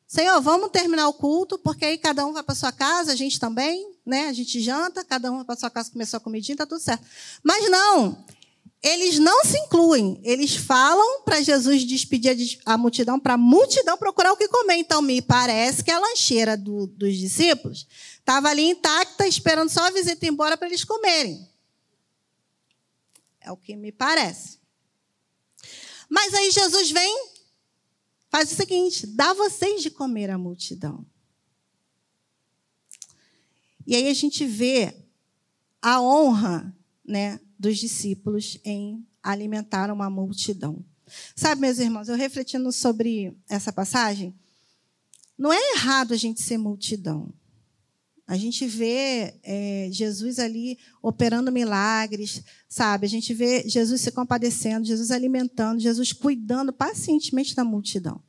Senhor, 0.07 0.41
vamos 0.41 0.71
terminar 0.71 1.07
o 1.09 1.13
culto, 1.13 1.59
porque 1.59 1.85
aí 1.85 1.99
cada 1.99 2.25
um 2.25 2.33
vai 2.33 2.43
para 2.43 2.55
sua 2.55 2.73
casa, 2.73 3.13
a 3.13 3.17
gente 3.17 3.39
também, 3.39 3.87
né? 4.07 4.29
A 4.29 4.33
gente 4.33 4.59
janta, 4.59 5.05
cada 5.05 5.31
um 5.31 5.37
vai 5.37 5.45
para 5.45 5.57
sua 5.57 5.71
casa 5.71 5.91
comer 5.91 6.07
sua 6.07 6.19
comidinha, 6.19 6.57
tá 6.57 6.65
tudo 6.65 6.81
certo. 6.81 7.05
Mas 7.43 7.71
não, 7.71 8.25
eles 8.83 9.19
não 9.19 9.45
se 9.45 9.59
incluem. 9.59 10.21
Eles 10.23 10.57
falam 10.57 11.23
para 11.23 11.43
Jesus 11.43 11.85
despedir 11.85 12.59
a 12.65 12.79
multidão, 12.79 13.19
para 13.19 13.35
a 13.35 13.39
multidão 13.39 13.97
procurar 13.97 14.33
o 14.33 14.37
que 14.37 14.49
comer. 14.49 14.77
Então, 14.77 15.03
me 15.03 15.21
parece 15.21 15.83
que 15.83 15.91
a 15.91 15.99
lancheira 15.99 16.57
do, 16.57 16.87
dos 16.87 17.17
discípulos 17.17 17.87
estava 18.19 18.49
ali 18.49 18.71
intacta, 18.71 19.27
esperando 19.27 19.69
só 19.69 19.87
a 19.87 19.91
visita 19.91 20.27
embora 20.27 20.57
para 20.57 20.69
eles 20.69 20.85
comerem. 20.85 21.49
É 23.41 23.51
o 23.51 23.57
que 23.57 23.75
me 23.75 23.91
parece. 23.91 24.59
Mas 26.09 26.33
aí 26.35 26.51
Jesus 26.51 26.91
vem 26.91 27.39
Faz 28.31 28.53
o 28.53 28.55
seguinte: 28.55 29.07
dá 29.07 29.33
vocês 29.33 29.83
de 29.83 29.91
comer 29.91 30.31
a 30.31 30.39
multidão. 30.39 31.05
E 33.87 33.97
aí 33.97 34.09
a 34.09 34.15
gente 34.15 34.45
vê 34.45 34.95
a 35.81 36.01
honra 36.01 36.77
né, 37.05 37.41
dos 37.59 37.79
discípulos 37.79 38.59
em 38.65 39.07
alimentar 39.23 39.91
uma 39.91 40.09
multidão. 40.09 40.85
Sabe, 41.35 41.63
meus 41.63 41.79
irmãos, 41.79 42.09
eu 42.09 42.17
refletindo 42.17 42.71
sobre 42.71 43.37
essa 43.49 43.73
passagem, 43.73 44.35
não 45.37 45.53
é 45.53 45.73
errado 45.75 46.13
a 46.13 46.17
gente 46.17 46.43
ser 46.43 46.59
multidão. 46.59 47.33
A 48.27 48.37
gente 48.37 48.67
vê 48.67 49.35
é, 49.43 49.89
Jesus 49.91 50.39
ali 50.39 50.79
operando 51.03 51.51
milagres, 51.51 52.43
sabe? 52.69 53.07
A 53.07 53.09
gente 53.09 53.33
vê 53.33 53.67
Jesus 53.67 54.03
se 54.03 54.13
compadecendo, 54.13 54.87
Jesus 54.87 55.11
alimentando, 55.11 55.81
Jesus 55.81 56.13
cuidando 56.13 56.71
pacientemente 56.71 57.57
da 57.57 57.65
multidão. 57.65 58.21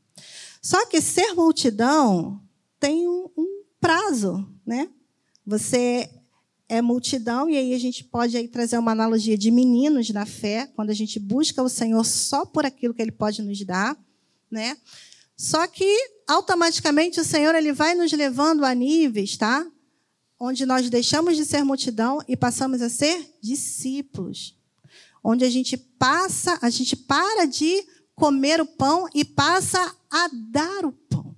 Só 0.62 0.86
que 0.86 1.02
ser 1.02 1.34
multidão 1.34 2.42
tem 2.80 3.10
um, 3.10 3.30
um 3.38 3.64
prazo, 3.82 4.48
né? 4.66 4.90
Você 5.46 6.10
é 6.70 6.82
multidão, 6.82 7.50
e 7.50 7.58
aí 7.58 7.74
a 7.74 7.80
gente 7.80 8.04
pode 8.04 8.38
aí 8.38 8.48
trazer 8.48 8.78
uma 8.78 8.92
analogia 8.92 9.38
de 9.38 9.52
meninos 9.52 10.10
na 10.12 10.26
fé, 10.26 10.70
quando 10.76 10.92
a 10.92 10.94
gente 10.94 11.20
busca 11.20 11.62
o 11.62 11.68
Senhor 11.68 12.06
só 12.06 12.46
por 12.46 12.66
aquilo 12.66 12.94
que 12.94 13.02
Ele 13.02 13.12
pode 13.12 13.42
nos 13.42 13.62
dar, 13.66 13.98
né? 14.50 14.78
Só 15.36 15.66
que 15.68 15.86
automaticamente 16.28 17.20
o 17.20 17.26
Senhor 17.26 17.56
ele 17.56 17.72
vai 17.72 17.96
nos 17.96 18.12
levando 18.12 18.66
a 18.66 18.74
níveis, 18.76 19.38
tá? 19.38 19.66
onde 20.40 20.66
nós 20.66 20.90
deixamos 20.90 21.36
de 21.36 21.46
ser 21.46 21.64
multidão 21.64 22.24
e 22.28 22.38
passamos 22.38 22.82
a 22.82 22.90
ser 22.90 23.36
discípulos. 23.42 24.56
Onde 25.22 25.44
a 25.44 25.50
gente 25.50 25.76
passa, 25.76 26.58
a 26.62 26.70
gente 26.70 26.96
para 26.96 27.46
de 27.46 27.86
comer 28.16 28.62
o 28.62 28.66
pão 28.66 29.08
e 29.14 29.26
passa 29.26 29.94
a 30.10 30.30
dar 30.34 30.86
o 30.86 30.94
pão. 30.94 31.36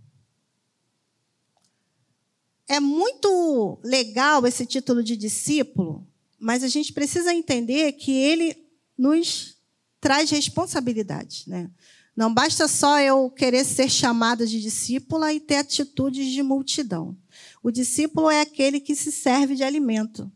É 2.71 2.79
muito 2.79 3.81
legal 3.83 4.47
esse 4.47 4.65
título 4.65 5.03
de 5.03 5.17
discípulo, 5.17 6.07
mas 6.39 6.63
a 6.63 6.69
gente 6.69 6.93
precisa 6.93 7.33
entender 7.33 7.91
que 7.91 8.13
ele 8.13 8.55
nos 8.97 9.57
traz 9.99 10.29
responsabilidade, 10.29 11.43
né? 11.47 11.69
Não 12.15 12.33
basta 12.33 12.69
só 12.69 12.97
eu 13.01 13.29
querer 13.29 13.65
ser 13.65 13.89
chamada 13.89 14.47
de 14.47 14.61
discípula 14.61 15.33
e 15.33 15.39
ter 15.41 15.57
atitudes 15.57 16.31
de 16.31 16.41
multidão. 16.41 17.17
O 17.61 17.71
discípulo 17.71 18.31
é 18.31 18.39
aquele 18.39 18.79
que 18.79 18.95
se 18.95 19.11
serve 19.11 19.53
de 19.53 19.65
alimento. 19.65 20.31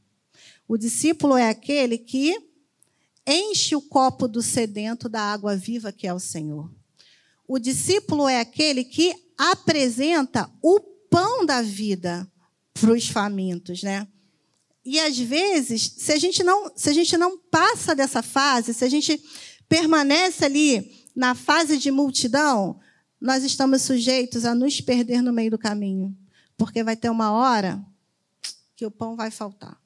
O 0.67 0.75
discípulo 0.75 1.37
é 1.37 1.47
aquele 1.47 1.97
que 1.97 2.37
enche 3.25 3.77
o 3.77 3.81
copo 3.81 4.27
do 4.27 4.41
sedento 4.41 5.07
da 5.07 5.21
água 5.21 5.55
viva 5.55 5.89
que 5.89 6.05
é 6.05 6.13
o 6.13 6.19
Senhor. 6.19 6.69
O 7.47 7.57
discípulo 7.57 8.27
é 8.27 8.41
aquele 8.41 8.83
que 8.83 9.15
apresenta 9.37 10.51
o 10.61 10.94
pão 11.09 11.45
da 11.45 11.61
vida 11.61 12.29
para 12.73 12.91
os 12.91 13.07
famintos, 13.07 13.83
né? 13.83 14.07
E 14.85 14.99
às 14.99 15.17
vezes, 15.17 15.93
se 15.97 16.11
a 16.11 16.19
gente 16.19 16.43
não, 16.43 16.71
se 16.75 16.89
a 16.89 16.93
gente 16.93 17.17
não 17.17 17.39
passa 17.39 17.95
dessa 17.95 18.21
fase, 18.21 18.73
se 18.73 18.85
a 18.85 18.89
gente 18.89 19.19
permanece 19.67 20.45
ali 20.45 20.91
na 21.15 21.33
fase 21.33 21.77
de 21.77 21.89
multidão, 21.89 22.79
nós 23.19 23.43
estamos 23.43 23.81
sujeitos 23.81 24.45
a 24.45 24.53
nos 24.53 24.79
perder 24.81 25.21
no 25.21 25.33
meio 25.33 25.49
do 25.49 25.57
caminho. 25.57 26.15
Porque 26.55 26.83
vai 26.83 26.95
ter 26.95 27.09
uma 27.09 27.31
hora 27.31 27.83
que 28.75 28.85
o 28.85 28.91
pão 28.91 29.15
vai 29.15 29.31
faltar. 29.31 29.81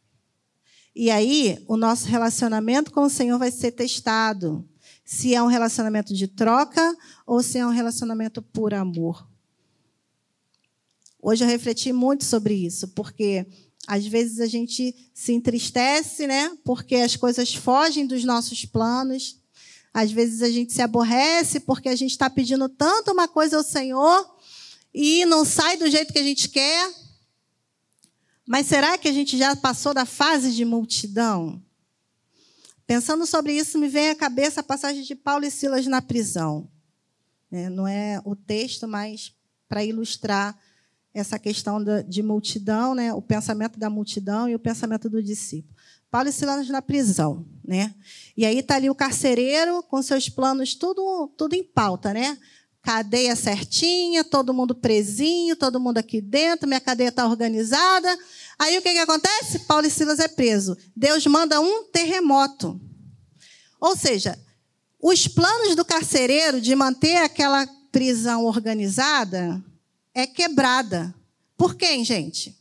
E 0.94 1.10
aí, 1.10 1.64
o 1.68 1.78
nosso 1.78 2.08
relacionamento 2.08 2.92
com 2.92 3.04
o 3.04 3.10
Senhor 3.10 3.40
vai 3.40 3.52
ser 3.52 3.72
testado. 3.72 4.68
Se 5.06 5.34
é 5.34 5.42
um 5.42 5.48
relacionamento 5.48 6.14
de 6.14 6.28
troca 6.28 6.96
ou 7.26 7.42
se 7.42 7.58
é 7.58 7.66
um 7.66 7.72
relacionamento 7.72 8.42
por 8.42 8.74
amor. 8.74 9.29
Hoje 11.22 11.44
eu 11.44 11.48
refleti 11.48 11.92
muito 11.92 12.24
sobre 12.24 12.54
isso, 12.54 12.88
porque 12.90 13.46
às 13.86 14.06
vezes 14.06 14.40
a 14.40 14.46
gente 14.46 14.96
se 15.14 15.34
entristece, 15.34 16.28
né? 16.28 16.56
Porque 16.64 16.96
as 16.96 17.16
coisas 17.16 17.54
fogem 17.54 18.06
dos 18.06 18.24
nossos 18.24 18.64
planos. 18.64 19.38
Às 19.94 20.12
vezes 20.12 20.42
a 20.42 20.50
gente 20.50 20.72
se 20.72 20.82
aborrece 20.82 21.60
porque 21.60 21.90
a 21.90 21.96
gente 21.96 22.12
está 22.12 22.30
pedindo 22.30 22.70
tanto 22.70 23.12
uma 23.12 23.28
coisa 23.28 23.58
ao 23.58 23.64
Senhor 23.64 24.38
e 24.94 25.26
não 25.26 25.44
sai 25.44 25.76
do 25.76 25.90
jeito 25.90 26.14
que 26.14 26.20
a 26.20 26.24
gente 26.24 26.48
quer. 26.50 26.94
Mas 28.48 28.68
será 28.68 28.98
que 28.98 29.08
a 29.08 29.14
gente 29.14 29.38
já 29.38 29.56
passou 29.56 29.94
da 29.94 30.06
fase 30.06 30.54
de 30.54 30.64
multidão? 30.64 31.62
Pensando 32.88 33.26
sobre 33.26 33.54
isso, 33.54 33.78
me 33.78 33.88
vem 33.88 34.10
à 34.10 34.16
cabeça 34.16 34.62
a 34.62 34.64
passagem 34.64 35.04
de 35.04 35.14
Paulo 35.14 35.46
e 35.46 35.52
Silas 35.52 35.86
na 35.86 36.02
prisão. 36.02 36.68
É, 37.52 37.70
não 37.70 37.88
é 37.88 38.22
o 38.24 38.36
texto, 38.36 38.88
mas 38.88 39.34
para 39.68 39.84
ilustrar 39.84 40.58
essa 41.20 41.38
questão 41.38 41.84
de 42.08 42.24
multidão, 42.24 42.96
né? 42.96 43.14
o 43.14 43.22
pensamento 43.22 43.78
da 43.78 43.90
multidão 43.90 44.48
e 44.48 44.56
o 44.56 44.60
pensamento 44.60 45.10
do 45.10 45.22
discípulo. 45.22 45.76
Paulo 46.12 46.30
e 46.30 46.32
Silas 46.32 46.68
na 46.70 46.82
prisão, 46.82 47.46
né? 47.64 47.94
E 48.36 48.44
aí 48.44 48.64
tá 48.64 48.76
ali 48.76 48.90
o 48.90 48.96
carcereiro 48.96 49.84
com 49.84 50.02
seus 50.02 50.28
planos 50.28 50.74
tudo, 50.74 51.32
tudo 51.38 51.54
em 51.54 51.64
pauta, 51.64 52.12
né? 52.14 52.38
Cadeia 52.82 53.36
certinha, 53.36 54.24
todo 54.24 54.54
mundo 54.54 54.74
presinho, 54.74 55.56
todo 55.56 55.80
mundo 55.80 56.00
aqui 56.00 56.20
dentro, 56.20 56.68
minha 56.68 56.80
cadeia 56.80 57.10
está 57.10 57.28
organizada. 57.28 58.10
Aí 58.58 58.78
o 58.78 58.82
que, 58.82 58.92
que 58.92 59.00
acontece? 59.00 59.60
Paulo 59.60 59.86
e 59.86 59.90
Silas 59.92 60.20
é 60.20 60.28
preso. 60.28 60.76
Deus 60.96 61.28
manda 61.28 61.62
um 61.62 61.84
terremoto. 61.92 62.82
Ou 63.80 63.96
seja, 63.96 64.38
os 65.00 65.28
planos 65.28 65.76
do 65.76 65.86
carcereiro 65.86 66.60
de 66.60 66.74
manter 66.76 67.18
aquela 67.18 67.68
prisão 67.92 68.46
organizada 68.46 69.64
é 70.14 70.26
quebrada. 70.28 71.14
Por 71.58 71.76
quem, 71.76 72.04
gente? 72.04 72.58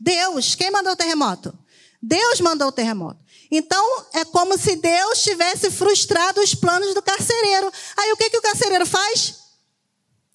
Deus. 0.00 0.54
Quem 0.54 0.70
mandou 0.70 0.92
o 0.92 0.96
terremoto? 0.96 1.56
Deus 2.02 2.40
mandou 2.40 2.68
o 2.68 2.72
terremoto. 2.72 3.22
Então, 3.50 4.06
é 4.14 4.24
como 4.24 4.58
se 4.58 4.76
Deus 4.76 5.22
tivesse 5.22 5.70
frustrado 5.70 6.40
os 6.40 6.54
planos 6.54 6.94
do 6.94 7.02
carcereiro. 7.02 7.70
Aí, 7.96 8.12
o 8.12 8.16
que, 8.16 8.30
que 8.30 8.38
o 8.38 8.42
carcereiro 8.42 8.86
faz? 8.86 9.40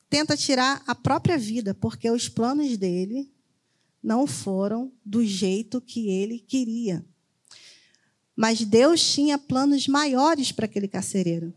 Tenta 0.09 0.37
tirar 0.37 0.81
a 0.87 0.95
própria 0.95 1.37
vida, 1.37 1.73
porque 1.73 2.09
os 2.09 2.29
planos 2.29 2.77
dele 2.77 3.29
não 4.01 4.25
foram 4.25 4.91
do 5.03 5.25
jeito 5.25 5.81
que 5.81 6.09
ele 6.09 6.39
queria. 6.39 7.03
Mas 8.35 8.63
Deus 8.63 9.01
tinha 9.01 9.37
planos 9.37 9.87
maiores 9.87 10.51
para 10.51 10.65
aquele 10.65 10.87
carcereiro. 10.87 11.53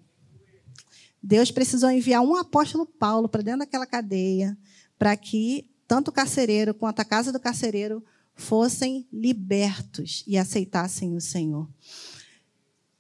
Deus 1.22 1.50
precisou 1.50 1.90
enviar 1.90 2.22
um 2.22 2.34
apóstolo 2.34 2.86
Paulo 2.86 3.28
para 3.28 3.42
dentro 3.42 3.60
daquela 3.60 3.86
cadeia, 3.86 4.56
para 4.98 5.16
que 5.16 5.68
tanto 5.86 6.08
o 6.08 6.12
carcereiro 6.12 6.72
quanto 6.72 7.00
a 7.00 7.04
casa 7.04 7.32
do 7.32 7.40
carcereiro 7.40 8.02
fossem 8.34 9.06
libertos 9.12 10.24
e 10.26 10.38
aceitassem 10.38 11.14
o 11.14 11.20
Senhor. 11.20 11.68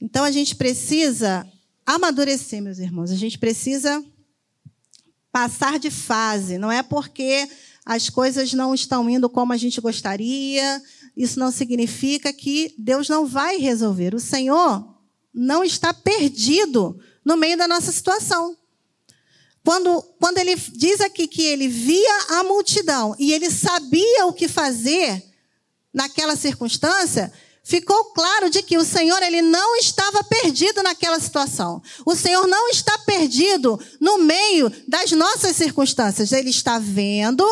Então 0.00 0.24
a 0.24 0.30
gente 0.30 0.54
precisa 0.54 1.46
amadurecer, 1.84 2.62
meus 2.62 2.78
irmãos. 2.78 3.10
A 3.10 3.16
gente 3.16 3.38
precisa 3.38 4.04
passar 5.32 5.78
de 5.78 5.90
fase. 5.90 6.58
Não 6.58 6.70
é 6.70 6.82
porque 6.82 7.48
as 7.84 8.10
coisas 8.10 8.52
não 8.52 8.74
estão 8.74 9.08
indo 9.08 9.28
como 9.28 9.52
a 9.52 9.56
gente 9.56 9.80
gostaria, 9.80 10.82
isso 11.16 11.38
não 11.38 11.50
significa 11.50 12.32
que 12.32 12.74
Deus 12.78 13.08
não 13.08 13.26
vai 13.26 13.56
resolver. 13.56 14.14
O 14.14 14.20
Senhor 14.20 14.96
não 15.32 15.64
está 15.64 15.92
perdido 15.92 16.98
no 17.30 17.36
meio 17.36 17.56
da 17.56 17.68
nossa 17.68 17.92
situação. 17.92 18.56
Quando, 19.64 20.02
quando 20.18 20.38
ele 20.38 20.56
diz 20.56 21.00
aqui 21.00 21.28
que 21.28 21.42
ele 21.42 21.68
via 21.68 22.18
a 22.30 22.42
multidão 22.42 23.14
e 23.20 23.32
ele 23.32 23.48
sabia 23.48 24.26
o 24.26 24.32
que 24.32 24.48
fazer 24.48 25.22
naquela 25.94 26.34
circunstância, 26.34 27.32
ficou 27.62 28.06
claro 28.06 28.50
de 28.50 28.64
que 28.64 28.76
o 28.76 28.84
Senhor 28.84 29.22
ele 29.22 29.42
não 29.42 29.76
estava 29.76 30.24
perdido 30.24 30.82
naquela 30.82 31.20
situação. 31.20 31.80
O 32.04 32.16
Senhor 32.16 32.48
não 32.48 32.68
está 32.68 32.98
perdido 32.98 33.78
no 34.00 34.18
meio 34.18 34.68
das 34.88 35.12
nossas 35.12 35.54
circunstâncias. 35.54 36.32
Ele 36.32 36.50
está 36.50 36.80
vendo 36.80 37.44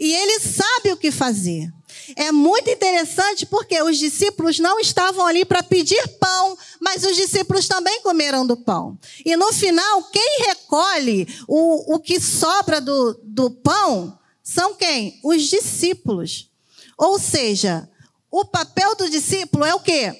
e 0.00 0.14
ele 0.14 0.40
sabe 0.40 0.92
o 0.92 0.96
que 0.96 1.10
fazer. 1.10 1.70
É 2.14 2.30
muito 2.32 2.70
interessante 2.70 3.46
porque 3.46 3.80
os 3.82 3.98
discípulos 3.98 4.58
não 4.58 4.78
estavam 4.78 5.26
ali 5.26 5.44
para 5.44 5.62
pedir 5.62 6.06
pão, 6.20 6.56
mas 6.80 7.04
os 7.04 7.16
discípulos 7.16 7.66
também 7.66 8.00
comeram 8.02 8.46
do 8.46 8.56
pão. 8.56 8.98
E 9.24 9.36
no 9.36 9.52
final, 9.52 10.04
quem 10.04 10.40
recolhe 10.46 11.26
o, 11.48 11.94
o 11.94 11.98
que 11.98 12.20
sobra 12.20 12.80
do, 12.80 13.18
do 13.22 13.50
pão 13.50 14.18
são 14.42 14.74
quem? 14.74 15.18
Os 15.24 15.42
discípulos. 15.42 16.50
Ou 16.96 17.18
seja, 17.18 17.88
o 18.30 18.44
papel 18.44 18.94
do 18.94 19.10
discípulo 19.10 19.64
é 19.64 19.74
o 19.74 19.80
quê? 19.80 20.14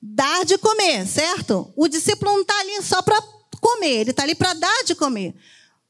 Dar 0.00 0.44
de 0.44 0.58
comer, 0.58 1.06
certo? 1.06 1.72
O 1.76 1.88
discípulo 1.88 2.32
não 2.32 2.42
está 2.42 2.58
ali 2.60 2.82
só 2.82 3.02
para 3.02 3.20
comer, 3.60 4.00
ele 4.00 4.10
está 4.10 4.22
ali 4.22 4.34
para 4.34 4.52
dar 4.52 4.84
de 4.84 4.94
comer. 4.94 5.34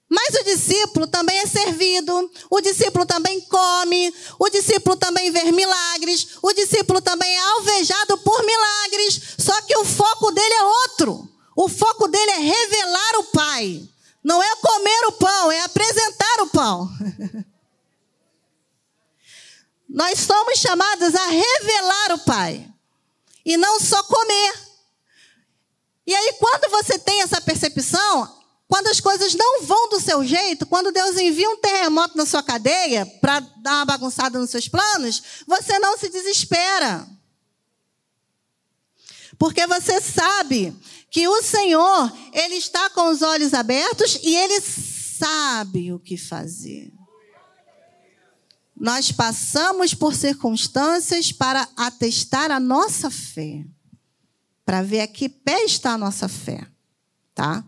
Mas 0.08 0.34
o 0.34 0.44
discípulo 0.44 1.06
também 1.06 1.38
é 1.38 1.46
servido, 1.46 2.30
o 2.50 2.60
discípulo 2.60 3.06
também 3.06 3.40
come, 3.42 4.14
o 4.38 4.48
discípulo 4.48 4.96
também 4.96 5.30
vê 5.30 5.50
milagres, 5.50 6.36
o 6.42 6.52
discípulo 6.52 7.00
também 7.00 7.34
é 7.34 7.40
alvejado 7.40 8.18
por 8.18 8.44
milagres, 8.44 9.20
só 9.38 9.60
que 9.62 9.76
o 9.76 9.84
foco 9.84 10.30
dele 10.30 10.54
é 10.54 10.62
outro. 10.62 11.28
O 11.56 11.68
foco 11.68 12.08
dele 12.08 12.30
é 12.32 12.38
revelar 12.38 13.18
o 13.18 13.24
Pai. 13.24 13.88
Não 14.22 14.42
é 14.42 14.56
comer 14.56 15.06
o 15.08 15.12
pão, 15.12 15.52
é 15.52 15.60
apresentar 15.60 16.40
o 16.40 16.48
pão. 16.48 16.88
Nós 19.88 20.18
somos 20.18 20.58
chamados 20.58 21.14
a 21.14 21.26
revelar 21.26 22.12
o 22.12 22.18
Pai 22.20 22.68
e 23.44 23.56
não 23.56 23.78
só 23.78 24.02
comer. 24.02 24.54
E 26.06 26.14
aí, 26.14 26.32
quando 26.38 26.70
você 26.70 26.98
tem 26.98 27.22
essa 27.22 27.40
percepção, 27.40 28.43
quando 28.74 28.88
as 28.88 28.98
coisas 28.98 29.36
não 29.36 29.62
vão 29.62 29.88
do 29.88 30.00
seu 30.00 30.24
jeito, 30.24 30.66
quando 30.66 30.90
Deus 30.90 31.16
envia 31.16 31.48
um 31.48 31.58
terremoto 31.58 32.16
na 32.16 32.26
sua 32.26 32.42
cadeia 32.42 33.06
para 33.20 33.38
dar 33.38 33.76
uma 33.76 33.84
bagunçada 33.84 34.36
nos 34.36 34.50
seus 34.50 34.66
planos, 34.66 35.22
você 35.46 35.78
não 35.78 35.96
se 35.96 36.08
desespera. 36.08 37.06
Porque 39.38 39.64
você 39.68 40.00
sabe 40.00 40.76
que 41.08 41.28
o 41.28 41.40
Senhor, 41.40 42.12
Ele 42.32 42.56
está 42.56 42.90
com 42.90 43.10
os 43.10 43.22
olhos 43.22 43.54
abertos 43.54 44.18
e 44.24 44.34
Ele 44.34 44.60
sabe 44.60 45.92
o 45.92 46.00
que 46.00 46.16
fazer. 46.16 46.92
Nós 48.74 49.12
passamos 49.12 49.94
por 49.94 50.16
circunstâncias 50.16 51.30
para 51.30 51.68
atestar 51.76 52.50
a 52.50 52.58
nossa 52.58 53.08
fé, 53.08 53.64
para 54.66 54.82
ver 54.82 55.02
a 55.02 55.06
que 55.06 55.28
pé 55.28 55.62
está 55.62 55.92
a 55.92 55.98
nossa 55.98 56.28
fé, 56.28 56.66
tá? 57.32 57.64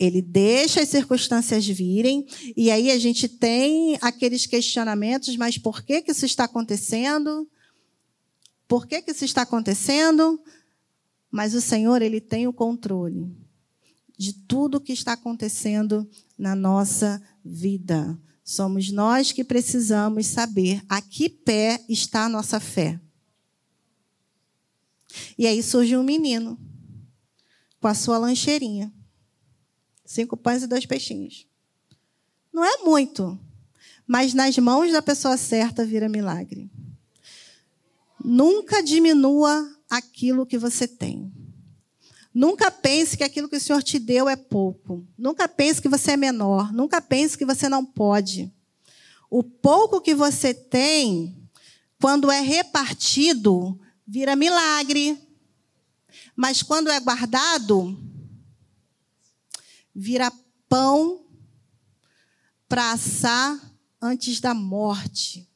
Ele 0.00 0.22
deixa 0.22 0.80
as 0.80 0.88
circunstâncias 0.88 1.66
virem, 1.66 2.26
e 2.56 2.70
aí 2.70 2.90
a 2.90 2.98
gente 2.98 3.28
tem 3.28 3.98
aqueles 4.00 4.46
questionamentos, 4.46 5.36
mas 5.36 5.58
por 5.58 5.82
que, 5.82 6.00
que 6.00 6.10
isso 6.10 6.24
está 6.24 6.44
acontecendo? 6.44 7.46
Por 8.66 8.86
que, 8.86 9.02
que 9.02 9.10
isso 9.10 9.26
está 9.26 9.42
acontecendo? 9.42 10.40
Mas 11.30 11.54
o 11.54 11.60
Senhor, 11.60 12.00
Ele 12.00 12.18
tem 12.18 12.48
o 12.48 12.52
controle 12.52 13.30
de 14.16 14.32
tudo 14.32 14.80
que 14.80 14.92
está 14.92 15.12
acontecendo 15.12 16.08
na 16.38 16.54
nossa 16.54 17.22
vida. 17.44 18.18
Somos 18.42 18.90
nós 18.90 19.32
que 19.32 19.44
precisamos 19.44 20.26
saber 20.26 20.82
a 20.88 21.02
que 21.02 21.28
pé 21.28 21.84
está 21.88 22.24
a 22.24 22.28
nossa 22.28 22.58
fé. 22.58 22.98
E 25.36 25.46
aí 25.46 25.62
surge 25.62 25.96
um 25.96 26.02
menino 26.02 26.58
com 27.80 27.88
a 27.88 27.94
sua 27.94 28.18
lancheirinha. 28.18 28.92
Cinco 30.10 30.36
pães 30.36 30.64
e 30.64 30.66
dois 30.66 30.84
peixinhos. 30.84 31.46
Não 32.52 32.64
é 32.64 32.78
muito, 32.78 33.38
mas 34.04 34.34
nas 34.34 34.58
mãos 34.58 34.90
da 34.90 35.00
pessoa 35.00 35.36
certa 35.36 35.86
vira 35.86 36.08
milagre. 36.08 36.68
Nunca 38.24 38.82
diminua 38.82 39.72
aquilo 39.88 40.44
que 40.44 40.58
você 40.58 40.88
tem. 40.88 41.32
Nunca 42.34 42.72
pense 42.72 43.16
que 43.16 43.22
aquilo 43.22 43.48
que 43.48 43.54
o 43.54 43.60
Senhor 43.60 43.84
te 43.84 44.00
deu 44.00 44.28
é 44.28 44.34
pouco. 44.34 45.06
Nunca 45.16 45.46
pense 45.46 45.80
que 45.80 45.88
você 45.88 46.10
é 46.10 46.16
menor. 46.16 46.72
Nunca 46.72 47.00
pense 47.00 47.38
que 47.38 47.46
você 47.46 47.68
não 47.68 47.86
pode. 47.86 48.52
O 49.30 49.44
pouco 49.44 50.00
que 50.00 50.12
você 50.12 50.52
tem, 50.52 51.40
quando 52.02 52.32
é 52.32 52.40
repartido, 52.40 53.78
vira 54.04 54.34
milagre. 54.34 55.16
Mas 56.34 56.64
quando 56.64 56.90
é 56.90 56.98
guardado, 56.98 58.09
vira 60.00 60.32
pão 60.66 61.26
para 62.66 62.92
assar 62.92 63.60
antes 64.00 64.40
da 64.40 64.54
morte. 64.54 65.46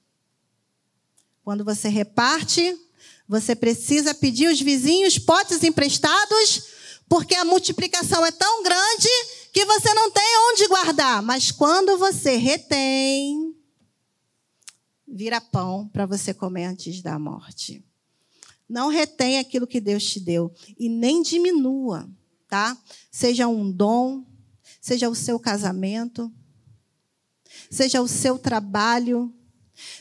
Quando 1.43 1.65
você 1.65 1.89
reparte, 1.89 2.79
você 3.27 3.57
precisa 3.57 4.15
pedir 4.15 4.49
os 4.49 4.61
vizinhos 4.61 5.19
potes 5.19 5.63
emprestados, 5.63 6.65
porque 7.09 7.35
a 7.35 7.45
multiplicação 7.45 8.25
é 8.27 8.31
tão 8.31 8.63
grande 8.63 9.09
que 9.51 9.65
você 9.65 9.95
não 9.95 10.11
tem 10.11 10.53
onde 10.53 10.69
guardar. 10.69 11.23
Mas 11.23 11.51
quando 11.51 11.97
você 11.97 12.37
retém, 12.37 13.57
vira 15.09 15.41
pão 15.41 15.89
para 15.89 16.05
você 16.05 16.35
comer 16.35 16.67
antes 16.67 17.01
da 17.01 17.19
morte. 17.19 17.83
Não 18.69 18.89
retém 18.89 19.39
aquilo 19.39 19.67
que 19.67 19.81
Deus 19.81 20.05
te 20.05 20.21
deu 20.21 20.53
e 20.79 20.91
nem 20.91 21.23
diminua 21.23 22.07
tá? 22.55 22.79
Seja 23.11 23.49
um 23.49 23.69
dom, 23.69 24.25
seja 24.85 25.09
o 25.09 25.15
seu 25.15 25.41
casamento, 25.41 26.31
seja 27.71 28.03
o 28.03 28.07
seu 28.07 28.39
trabalho, 28.39 29.33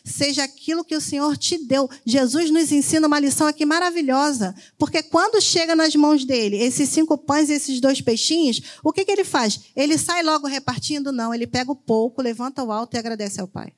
seja 0.03 0.43
aquilo 0.43 0.83
que 0.83 0.93
o 0.93 0.99
Senhor 0.99 1.37
te 1.37 1.57
deu. 1.57 1.89
Jesus 2.05 2.51
nos 2.51 2.69
ensina 2.69 3.07
uma 3.07 3.17
lição 3.17 3.47
aqui 3.47 3.65
maravilhosa, 3.65 4.53
porque 4.77 5.01
quando 5.01 5.41
chega 5.41 5.73
nas 5.73 5.95
mãos 5.95 6.25
dele 6.25 6.57
esses 6.57 6.89
cinco 6.89 7.17
pães 7.17 7.49
e 7.49 7.53
esses 7.53 7.79
dois 7.79 8.01
peixinhos, 8.01 8.61
o 8.83 8.91
que, 8.91 9.05
que 9.05 9.11
ele 9.13 9.23
faz? 9.23 9.71
Ele 9.73 9.97
sai 9.97 10.21
logo 10.21 10.47
repartindo? 10.47 11.13
Não, 11.13 11.33
ele 11.33 11.47
pega 11.47 11.71
o 11.71 11.77
pouco, 11.77 12.21
levanta 12.21 12.61
o 12.61 12.69
alto 12.69 12.95
e 12.95 12.99
agradece 12.99 13.39
ao 13.39 13.47
Pai. 13.47 13.71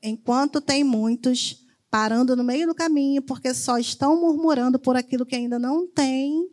Enquanto 0.00 0.60
tem 0.60 0.84
muitos, 0.84 1.66
parando 1.90 2.36
no 2.36 2.44
meio 2.44 2.68
do 2.68 2.74
caminho 2.74 3.20
porque 3.20 3.52
só 3.52 3.78
estão 3.78 4.20
murmurando 4.20 4.78
por 4.78 4.94
aquilo 4.94 5.26
que 5.26 5.34
ainda 5.34 5.58
não 5.58 5.88
têm. 5.88 6.48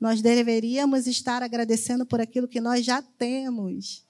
Nós 0.00 0.20
deveríamos 0.20 1.06
estar 1.06 1.42
agradecendo 1.42 2.04
por 2.04 2.20
aquilo 2.20 2.48
que 2.48 2.60
nós 2.60 2.84
já 2.84 3.00
temos, 3.00 4.04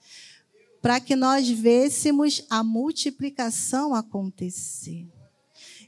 para 0.83 1.01
que 1.01 1.15
nós 1.15 1.49
vêssemos 1.49 2.45
a 2.51 2.63
multiplicação 2.63 3.95
acontecer. 3.95 5.07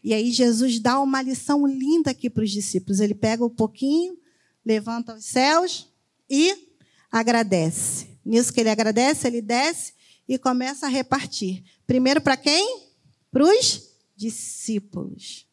E 0.02 0.14
aí 0.14 0.30
Jesus 0.30 0.78
dá 0.78 1.00
uma 1.00 1.20
lição 1.20 1.66
linda 1.66 2.12
aqui 2.12 2.30
para 2.30 2.44
os 2.44 2.50
discípulos. 2.50 3.00
Ele 3.00 3.14
pega 3.14 3.44
um 3.44 3.50
pouquinho, 3.50 4.16
levanta 4.64 5.14
os 5.14 5.24
céus 5.24 5.88
e 6.30 6.68
agradece. 7.10 8.08
Nisso 8.24 8.52
que 8.52 8.60
ele 8.60 8.70
agradece, 8.70 9.26
ele 9.26 9.42
desce 9.42 9.92
e 10.28 10.38
começa 10.38 10.86
a 10.86 10.88
repartir. 10.88 11.64
Primeiro 11.86 12.20
para 12.20 12.36
quem? 12.36 12.86
Para 13.30 13.44
os 13.44 13.88
discípulos. 14.16 15.46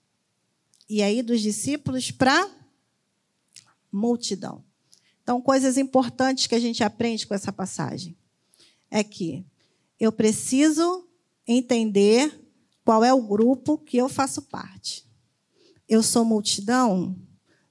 E 0.90 1.02
aí 1.02 1.22
dos 1.24 1.42
discípulos 1.42 2.12
para 2.12 2.48
multidão. 3.96 4.64
Então, 5.24 5.42
coisas 5.42 5.78
importantes 5.78 6.46
que 6.46 6.56
a 6.56 6.60
gente 6.60 6.84
aprende 6.84 7.26
com 7.26 7.34
essa 7.34 7.52
passagem 7.52 8.16
é 8.92 9.04
que 9.04 9.46
eu 10.00 10.12
preciso 10.12 11.08
entender 11.48 12.42
qual 12.84 13.04
é 13.04 13.14
o 13.14 13.22
grupo 13.22 13.78
que 13.78 13.98
eu 13.98 14.08
faço 14.08 14.44
parte. 14.44 15.06
Eu 15.88 16.04
sou 16.04 16.24
multidão? 16.26 17.16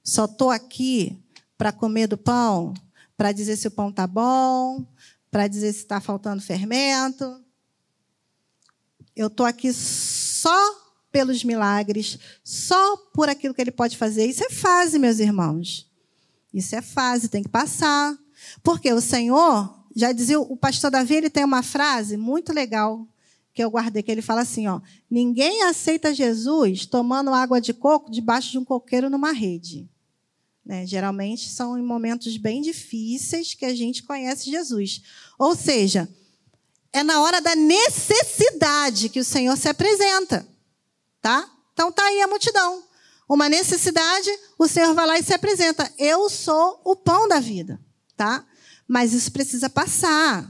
Só 0.03 0.25
estou 0.25 0.49
aqui 0.49 1.17
para 1.57 1.71
comer 1.71 2.07
do 2.07 2.17
pão? 2.17 2.73
Para 3.15 3.31
dizer 3.31 3.55
se 3.55 3.67
o 3.67 3.71
pão 3.71 3.89
está 3.89 4.05
bom? 4.05 4.85
Para 5.31 5.47
dizer 5.47 5.71
se 5.71 5.79
está 5.79 6.01
faltando 6.01 6.41
fermento? 6.41 7.41
Eu 9.15 9.27
estou 9.27 9.45
aqui 9.45 9.71
só 9.71 10.85
pelos 11.11 11.43
milagres, 11.45 12.19
só 12.43 12.97
por 13.13 13.29
aquilo 13.29 13.53
que 13.53 13.61
ele 13.61 13.71
pode 13.71 13.95
fazer. 13.95 14.25
Isso 14.25 14.43
é 14.43 14.49
fase, 14.49 14.99
meus 14.99 15.19
irmãos. 15.19 15.89
Isso 16.55 16.73
é 16.73 16.81
fase, 16.81 17.27
tem 17.27 17.43
que 17.43 17.49
passar. 17.49 18.17
Porque 18.63 18.91
o 18.93 19.01
Senhor, 19.01 19.85
já 19.93 20.13
dizia, 20.13 20.39
o 20.39 20.55
pastor 20.55 20.89
Davi, 20.89 21.15
ele 21.15 21.29
tem 21.29 21.43
uma 21.43 21.61
frase 21.61 22.15
muito 22.15 22.53
legal 22.53 23.05
que 23.53 23.61
eu 23.61 23.69
guardei, 23.69 24.01
que 24.01 24.09
ele 24.09 24.21
fala 24.21 24.41
assim, 24.41 24.65
ó, 24.67 24.79
ninguém 25.09 25.63
aceita 25.63 26.13
Jesus 26.13 26.85
tomando 26.85 27.33
água 27.33 27.59
de 27.59 27.73
coco 27.73 28.09
debaixo 28.09 28.51
de 28.51 28.57
um 28.57 28.63
coqueiro 28.63 29.09
numa 29.09 29.33
rede. 29.33 29.89
Né? 30.65 30.85
Geralmente 30.85 31.49
são 31.49 31.77
em 31.77 31.83
momentos 31.83 32.37
bem 32.37 32.61
difíceis 32.61 33.53
que 33.53 33.65
a 33.65 33.75
gente 33.75 34.03
conhece 34.03 34.49
Jesus. 34.49 35.01
Ou 35.37 35.55
seja, 35.55 36.09
é 36.93 37.03
na 37.03 37.21
hora 37.21 37.41
da 37.41 37.53
necessidade 37.53 39.09
que 39.09 39.19
o 39.19 39.25
Senhor 39.25 39.57
se 39.57 39.67
apresenta, 39.67 40.47
tá? 41.21 41.49
Então 41.73 41.91
tá 41.91 42.03
aí 42.03 42.21
a 42.21 42.27
multidão. 42.27 42.84
Uma 43.27 43.49
necessidade, 43.49 44.29
o 44.57 44.67
Senhor 44.67 44.93
vai 44.93 45.05
lá 45.05 45.17
e 45.17 45.23
se 45.23 45.33
apresenta. 45.33 45.91
Eu 45.97 46.29
sou 46.29 46.81
o 46.83 46.95
pão 46.95 47.27
da 47.27 47.39
vida, 47.39 47.79
tá? 48.15 48.45
Mas 48.87 49.13
isso 49.13 49.31
precisa 49.31 49.69
passar, 49.69 50.47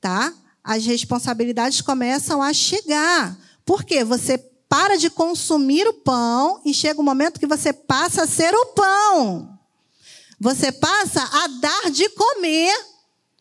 tá? 0.00 0.32
as 0.66 0.84
responsabilidades 0.84 1.80
começam 1.80 2.42
a 2.42 2.52
chegar. 2.52 3.38
Por 3.64 3.84
quê? 3.84 4.02
Você 4.02 4.36
para 4.68 4.96
de 4.96 5.08
consumir 5.08 5.86
o 5.86 5.92
pão 5.92 6.60
e 6.64 6.74
chega 6.74 7.00
um 7.00 7.04
momento 7.04 7.38
que 7.38 7.46
você 7.46 7.72
passa 7.72 8.24
a 8.24 8.26
ser 8.26 8.52
o 8.52 8.66
pão. 8.66 9.56
Você 10.40 10.72
passa 10.72 11.22
a 11.22 11.46
dar 11.46 11.90
de 11.92 12.08
comer 12.08 12.74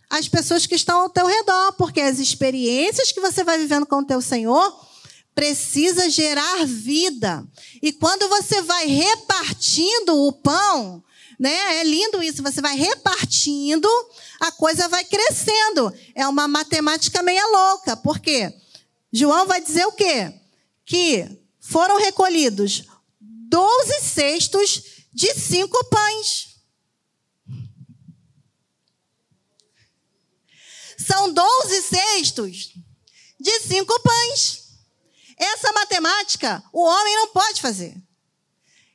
às 0.08 0.30
pessoas 0.30 0.68
que 0.68 0.76
estão 0.76 1.02
ao 1.02 1.10
teu 1.10 1.26
redor, 1.26 1.74
porque 1.74 2.00
as 2.00 2.20
experiências 2.20 3.12
que 3.12 3.20
você 3.20 3.44
vai 3.44 3.58
vivendo 3.58 3.88
com 3.88 3.98
o 3.98 4.06
teu 4.06 4.22
Senhor 4.22 4.86
precisa 5.36 6.10
gerar 6.10 6.66
vida. 6.66 7.46
E 7.82 7.92
quando 7.92 8.28
você 8.30 8.62
vai 8.62 8.88
repartindo 8.88 10.26
o 10.26 10.32
pão, 10.32 11.04
né? 11.38 11.80
É 11.80 11.84
lindo 11.84 12.24
isso, 12.24 12.42
você 12.42 12.62
vai 12.62 12.76
repartindo, 12.78 13.88
a 14.40 14.52
coisa 14.54 14.88
vai 14.88 15.04
crescendo. 15.04 15.94
É 16.16 16.26
uma 16.26 16.48
matemática 16.48 17.22
meia 17.22 17.46
louca. 17.48 17.98
Por 17.98 18.20
quê? 18.20 18.54
João 19.12 19.46
vai 19.46 19.62
dizer 19.62 19.86
o 19.86 19.92
quê? 19.92 20.34
Que 20.86 21.28
foram 21.60 22.00
recolhidos 22.00 22.84
12 23.20 24.02
cestos 24.02 24.84
de 25.14 25.34
cinco 25.34 25.84
pães. 25.86 26.56
São 30.98 31.32
12 31.32 31.82
cestos 31.82 32.74
de 33.40 33.60
cinco 33.60 34.00
pães. 34.02 34.65
Essa 35.38 35.72
matemática 35.74 36.64
o 36.72 36.84
homem 36.84 37.16
não 37.16 37.28
pode 37.28 37.62
fazer. 37.62 37.96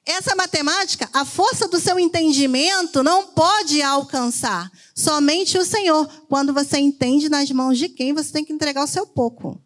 Essa 0.06 0.34
matemática, 0.34 1.08
a 1.12 1.24
força 1.24 1.68
do 1.68 1.78
seu 1.78 1.98
entendimento 1.98 3.02
não 3.02 3.28
pode 3.28 3.82
alcançar. 3.82 4.70
Somente 4.94 5.58
o 5.58 5.64
Senhor. 5.64 6.06
Quando 6.28 6.52
você 6.52 6.78
entende 6.78 7.28
nas 7.28 7.50
mãos 7.50 7.78
de 7.78 7.88
quem, 7.88 8.12
você 8.12 8.32
tem 8.32 8.44
que 8.44 8.52
entregar 8.52 8.82
o 8.82 8.88
seu 8.88 9.06
pouco. 9.06 9.60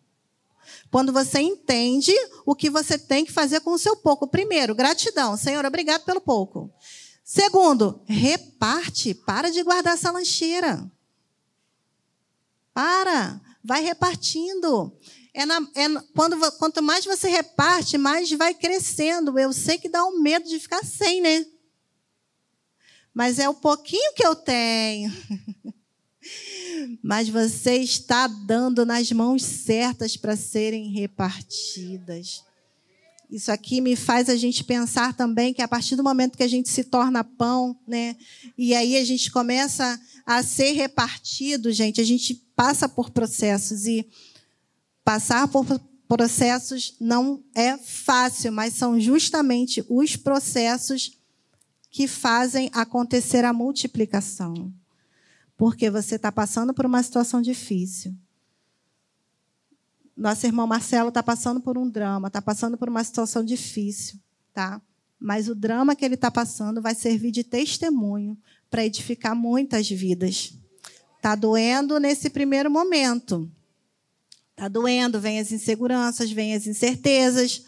Quando 0.90 1.12
você 1.12 1.40
entende 1.40 2.12
o 2.44 2.54
que 2.54 2.68
você 2.68 2.98
tem 2.98 3.24
que 3.24 3.32
fazer 3.32 3.60
com 3.60 3.72
o 3.72 3.78
seu 3.78 3.96
pouco. 3.96 4.28
Primeiro, 4.28 4.74
gratidão. 4.74 5.36
Senhor, 5.36 5.64
obrigado 5.64 6.04
pelo 6.04 6.20
pouco. 6.20 6.70
Segundo, 7.24 8.02
reparte. 8.04 9.14
Para 9.14 9.50
de 9.50 9.62
guardar 9.62 9.94
essa 9.94 10.10
lancheira. 10.10 10.84
Para. 12.72 13.40
Vai 13.64 13.82
repartindo. 13.82 14.92
É, 15.34 15.44
na, 15.44 15.56
é 15.74 15.88
quando, 16.14 16.52
quanto 16.52 16.80
mais 16.80 17.04
você 17.04 17.28
reparte, 17.28 17.98
mais 17.98 18.30
vai 18.30 18.54
crescendo. 18.54 19.36
Eu 19.36 19.52
sei 19.52 19.76
que 19.76 19.88
dá 19.88 20.04
um 20.04 20.20
medo 20.20 20.48
de 20.48 20.60
ficar 20.60 20.84
sem, 20.84 21.20
né? 21.20 21.44
Mas 23.12 23.40
é 23.40 23.48
o 23.48 23.54
pouquinho 23.54 24.14
que 24.14 24.24
eu 24.24 24.36
tenho. 24.36 25.12
Mas 27.02 27.28
você 27.28 27.76
está 27.76 28.28
dando 28.28 28.86
nas 28.86 29.10
mãos 29.10 29.42
certas 29.42 30.16
para 30.16 30.36
serem 30.36 30.90
repartidas. 30.90 32.44
Isso 33.30 33.50
aqui 33.50 33.80
me 33.80 33.96
faz 33.96 34.28
a 34.28 34.36
gente 34.36 34.62
pensar 34.62 35.14
também 35.14 35.52
que 35.52 35.62
a 35.62 35.66
partir 35.66 35.96
do 35.96 36.04
momento 36.04 36.36
que 36.36 36.42
a 36.42 36.48
gente 36.48 36.68
se 36.68 36.84
torna 36.84 37.24
pão, 37.24 37.76
né? 37.86 38.16
E 38.56 38.74
aí 38.74 38.96
a 38.96 39.04
gente 39.04 39.30
começa 39.30 40.00
a 40.24 40.42
ser 40.42 40.72
repartido, 40.72 41.72
gente, 41.72 42.00
a 42.00 42.04
gente 42.04 42.34
passa 42.54 42.88
por 42.88 43.10
processos 43.10 43.86
e 43.86 44.06
Passar 45.04 45.46
por 45.48 45.66
processos 46.08 46.96
não 47.00 47.42
é 47.54 47.76
fácil, 47.76 48.52
mas 48.52 48.74
são 48.74 48.98
justamente 48.98 49.84
os 49.88 50.16
processos 50.16 51.18
que 51.90 52.08
fazem 52.08 52.70
acontecer 52.72 53.44
a 53.44 53.52
multiplicação. 53.52 54.72
Porque 55.56 55.90
você 55.90 56.16
está 56.16 56.32
passando 56.32 56.74
por 56.74 56.86
uma 56.86 57.02
situação 57.02 57.40
difícil. 57.40 58.14
Nosso 60.16 60.46
irmão 60.46 60.66
Marcelo 60.66 61.08
está 61.08 61.22
passando 61.22 61.60
por 61.60 61.76
um 61.76 61.88
drama, 61.88 62.28
está 62.28 62.40
passando 62.40 62.78
por 62.78 62.88
uma 62.88 63.02
situação 63.02 63.44
difícil, 63.44 64.18
tá? 64.52 64.80
Mas 65.18 65.48
o 65.48 65.54
drama 65.54 65.94
que 65.94 66.04
ele 66.04 66.14
está 66.14 66.30
passando 66.30 66.80
vai 66.80 66.94
servir 66.94 67.30
de 67.30 67.44
testemunho 67.44 68.36
para 68.70 68.84
edificar 68.84 69.34
muitas 69.34 69.88
vidas. 69.88 70.54
Está 71.16 71.34
doendo 71.34 71.98
nesse 71.98 72.28
primeiro 72.30 72.70
momento, 72.70 73.50
Está 74.54 74.68
doendo, 74.68 75.20
vem 75.20 75.40
as 75.40 75.50
inseguranças, 75.50 76.30
vem 76.30 76.54
as 76.54 76.66
incertezas. 76.66 77.64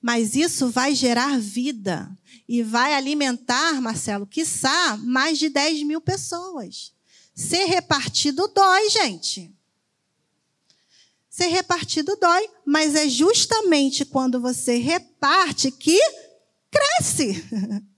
Mas 0.00 0.36
isso 0.36 0.68
vai 0.68 0.94
gerar 0.94 1.40
vida 1.40 2.10
e 2.46 2.62
vai 2.62 2.94
alimentar, 2.94 3.80
Marcelo, 3.80 4.26
quiçá, 4.26 4.96
mais 4.98 5.38
de 5.38 5.48
10 5.48 5.82
mil 5.84 6.00
pessoas. 6.00 6.92
Ser 7.34 7.64
repartido 7.64 8.46
dói, 8.48 8.90
gente. 8.90 9.50
Ser 11.30 11.46
repartido 11.46 12.16
dói, 12.16 12.48
mas 12.64 12.94
é 12.94 13.08
justamente 13.08 14.04
quando 14.04 14.40
você 14.40 14.76
reparte 14.76 15.70
que 15.70 15.98
cresce. 16.70 17.42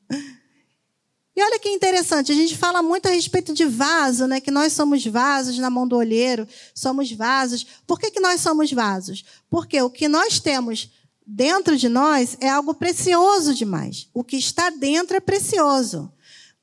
E 1.38 1.40
olha 1.40 1.60
que 1.60 1.68
interessante, 1.68 2.32
a 2.32 2.34
gente 2.34 2.56
fala 2.56 2.82
muito 2.82 3.06
a 3.06 3.12
respeito 3.12 3.54
de 3.54 3.64
vaso, 3.64 4.26
né? 4.26 4.40
Que 4.40 4.50
nós 4.50 4.72
somos 4.72 5.06
vasos 5.06 5.56
na 5.56 5.70
mão 5.70 5.86
do 5.86 5.94
olheiro, 5.94 6.48
somos 6.74 7.12
vasos. 7.12 7.64
Por 7.86 8.00
que, 8.00 8.10
que 8.10 8.18
nós 8.18 8.40
somos 8.40 8.72
vasos? 8.72 9.24
Porque 9.48 9.80
o 9.80 9.88
que 9.88 10.08
nós 10.08 10.40
temos 10.40 10.90
dentro 11.24 11.76
de 11.76 11.88
nós 11.88 12.36
é 12.40 12.48
algo 12.48 12.74
precioso 12.74 13.54
demais. 13.54 14.08
O 14.12 14.24
que 14.24 14.36
está 14.36 14.68
dentro 14.68 15.16
é 15.16 15.20
precioso. 15.20 16.12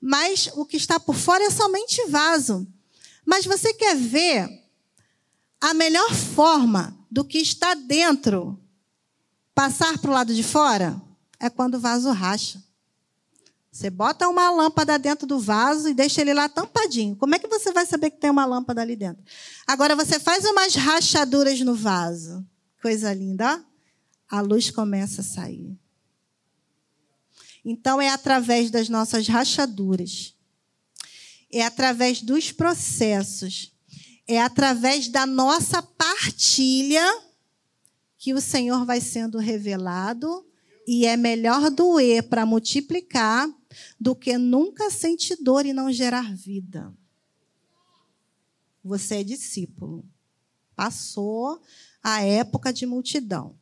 Mas 0.02 0.50
o 0.58 0.66
que 0.66 0.76
está 0.76 1.00
por 1.00 1.16
fora 1.16 1.46
é 1.46 1.50
somente 1.50 2.06
vaso. 2.10 2.68
Mas 3.26 3.46
você 3.46 3.74
quer 3.74 3.96
ver 3.96 4.62
a 5.62 5.74
melhor 5.74 6.14
forma 6.14 6.94
do 7.10 7.24
que 7.24 7.38
está 7.38 7.76
dentro 7.76 8.60
passar 9.54 9.98
para 10.00 10.12
o 10.12 10.14
lado 10.14 10.36
de 10.36 10.44
fora? 10.44 11.02
É 11.40 11.50
quando 11.50 11.76
o 11.76 11.80
vaso 11.80 12.12
racha. 12.12 12.65
Você 13.76 13.90
bota 13.90 14.30
uma 14.30 14.50
lâmpada 14.50 14.98
dentro 14.98 15.28
do 15.28 15.38
vaso 15.38 15.90
e 15.90 15.94
deixa 15.94 16.22
ele 16.22 16.34
lá 16.34 16.48
tampadinho. 16.48 17.14
Como 17.18 17.36
é 17.36 17.40
que 17.40 17.48
você 17.50 17.74
vai 17.74 17.86
saber 17.86 18.10
que 18.10 18.22
tem 18.22 18.30
uma 18.30 18.46
lâmpada 18.46 18.82
ali 18.82 18.96
dentro? 18.96 19.22
Agora 19.68 19.98
você 19.98 20.18
faz 20.18 20.46
umas 20.46 20.76
rachaduras 20.76 21.60
no 21.60 21.76
vaso. 21.76 22.48
Coisa 22.82 23.14
linda, 23.14 23.62
ó. 24.32 24.38
a 24.38 24.40
luz 24.40 24.72
começa 24.72 25.20
a 25.20 25.24
sair. 25.26 25.78
Então, 27.66 28.02
é 28.02 28.08
através 28.08 28.72
das 28.72 28.88
nossas 28.88 29.28
rachaduras, 29.28 30.34
é 31.52 31.62
através 31.62 32.22
dos 32.22 32.54
processos, 32.54 33.74
é 34.26 34.42
através 34.42 35.10
da 35.10 35.26
nossa 35.26 35.82
partilha 35.84 37.06
que 38.18 38.34
o 38.34 38.40
Senhor 38.40 38.86
vai 38.86 39.02
sendo 39.02 39.38
revelado 39.38 40.46
e 40.88 41.06
é 41.06 41.18
melhor 41.18 41.70
doer 41.70 42.24
para 42.24 42.46
multiplicar 42.46 43.50
do 44.00 44.16
que 44.16 44.38
nunca 44.38 44.90
sentir 44.90 45.38
dor 45.42 45.66
e 45.66 45.74
não 45.74 45.92
gerar 45.92 46.34
vida. 46.34 46.94
Você 48.84 49.16
é 49.16 49.24
discípulo. 49.24 50.06
Passou 50.76 51.62
a 52.04 52.22
época 52.22 52.72
de 52.72 52.86
multidão. 52.86 53.56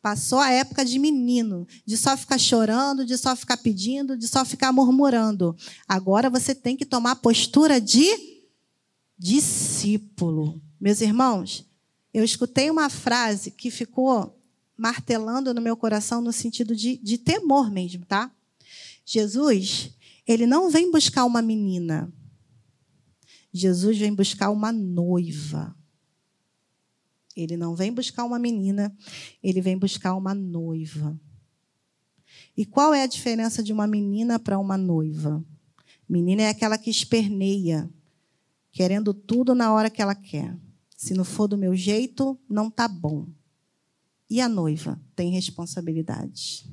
Passou 0.00 0.38
a 0.38 0.50
época 0.50 0.84
de 0.84 0.98
menino, 0.98 1.66
de 1.84 1.96
só 1.96 2.16
ficar 2.16 2.38
chorando, 2.38 3.04
de 3.04 3.16
só 3.16 3.34
ficar 3.34 3.56
pedindo, 3.56 4.16
de 4.16 4.28
só 4.28 4.44
ficar 4.44 4.72
murmurando. 4.72 5.56
Agora 5.88 6.30
você 6.30 6.54
tem 6.54 6.76
que 6.76 6.84
tomar 6.84 7.16
postura 7.16 7.80
de 7.80 8.06
discípulo. 9.18 10.60
Meus 10.80 11.00
irmãos, 11.00 11.66
eu 12.12 12.22
escutei 12.22 12.70
uma 12.70 12.88
frase 12.88 13.50
que 13.50 13.70
ficou 13.70 14.38
martelando 14.76 15.54
no 15.54 15.60
meu 15.60 15.76
coração 15.76 16.20
no 16.20 16.32
sentido 16.32 16.76
de, 16.76 16.96
de 16.98 17.18
temor 17.18 17.70
mesmo, 17.70 18.04
tá? 18.04 18.30
Jesus, 19.04 19.96
ele 20.26 20.46
não 20.46 20.70
vem 20.70 20.90
buscar 20.90 21.24
uma 21.24 21.42
menina. 21.42 22.12
Jesus 23.52 23.98
vem 23.98 24.14
buscar 24.14 24.50
uma 24.50 24.72
noiva. 24.72 25.76
Ele 27.36 27.56
não 27.56 27.74
vem 27.74 27.92
buscar 27.92 28.24
uma 28.24 28.38
menina, 28.38 28.96
ele 29.42 29.60
vem 29.60 29.76
buscar 29.76 30.14
uma 30.14 30.34
noiva. 30.34 31.18
E 32.56 32.64
qual 32.64 32.94
é 32.94 33.02
a 33.02 33.08
diferença 33.08 33.62
de 33.62 33.72
uma 33.72 33.86
menina 33.86 34.38
para 34.38 34.58
uma 34.58 34.76
noiva? 34.76 35.44
Menina 36.08 36.42
é 36.42 36.48
aquela 36.48 36.78
que 36.78 36.90
esperneia, 36.90 37.90
querendo 38.70 39.12
tudo 39.12 39.54
na 39.54 39.72
hora 39.72 39.90
que 39.90 40.00
ela 40.00 40.14
quer. 40.14 40.56
Se 40.96 41.14
não 41.14 41.24
for 41.24 41.48
do 41.48 41.58
meu 41.58 41.74
jeito, 41.74 42.38
não 42.48 42.70
tá 42.70 42.86
bom. 42.86 43.28
E 44.30 44.40
a 44.40 44.48
noiva 44.48 45.00
tem 45.14 45.30
responsabilidade. 45.30 46.68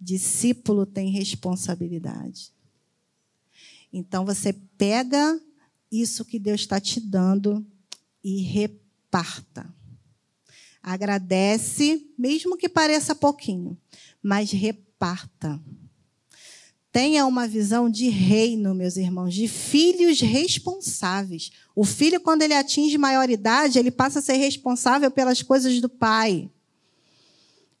Discípulo 0.00 0.86
tem 0.86 1.10
responsabilidade. 1.10 2.52
Então 3.92 4.24
você 4.24 4.52
pega 4.52 5.38
isso 5.90 6.24
que 6.24 6.38
Deus 6.38 6.60
está 6.60 6.80
te 6.80 7.00
dando 7.00 7.66
e 8.22 8.42
reparta. 8.42 9.68
Agradece, 10.82 12.08
mesmo 12.16 12.56
que 12.56 12.68
pareça 12.68 13.14
pouquinho, 13.14 13.76
mas 14.22 14.50
reparta. 14.50 15.60
Tenha 16.92 17.26
uma 17.26 17.46
visão 17.46 17.88
de 17.88 18.08
reino, 18.08 18.74
meus 18.74 18.96
irmãos, 18.96 19.32
de 19.32 19.46
filhos 19.46 20.20
responsáveis. 20.20 21.52
O 21.74 21.84
filho, 21.84 22.20
quando 22.20 22.42
ele 22.42 22.54
atinge 22.54 22.98
maioridade, 22.98 23.78
ele 23.78 23.92
passa 23.92 24.18
a 24.18 24.22
ser 24.22 24.34
responsável 24.34 25.10
pelas 25.10 25.42
coisas 25.42 25.80
do 25.80 25.88
pai. 25.88 26.50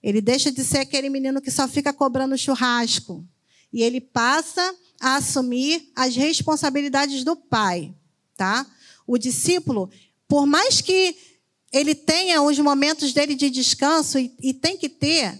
Ele 0.02 0.20
deixa 0.20 0.50
de 0.50 0.64
ser 0.64 0.78
aquele 0.78 1.08
menino 1.08 1.40
que 1.40 1.50
só 1.50 1.68
fica 1.68 1.92
cobrando 1.92 2.38
churrasco. 2.38 3.26
E 3.72 3.82
ele 3.82 4.00
passa 4.00 4.74
a 5.00 5.16
assumir 5.16 5.90
as 5.94 6.16
responsabilidades 6.16 7.24
do 7.24 7.36
pai, 7.36 7.94
tá? 8.36 8.66
O 9.06 9.16
discípulo, 9.18 9.90
por 10.26 10.46
mais 10.46 10.80
que 10.80 11.16
ele 11.72 11.94
tenha 11.94 12.42
os 12.42 12.58
momentos 12.58 13.12
dele 13.12 13.34
de 13.34 13.48
descanso 13.48 14.18
e, 14.18 14.34
e 14.42 14.52
tem 14.52 14.76
que 14.76 14.88
ter, 14.88 15.38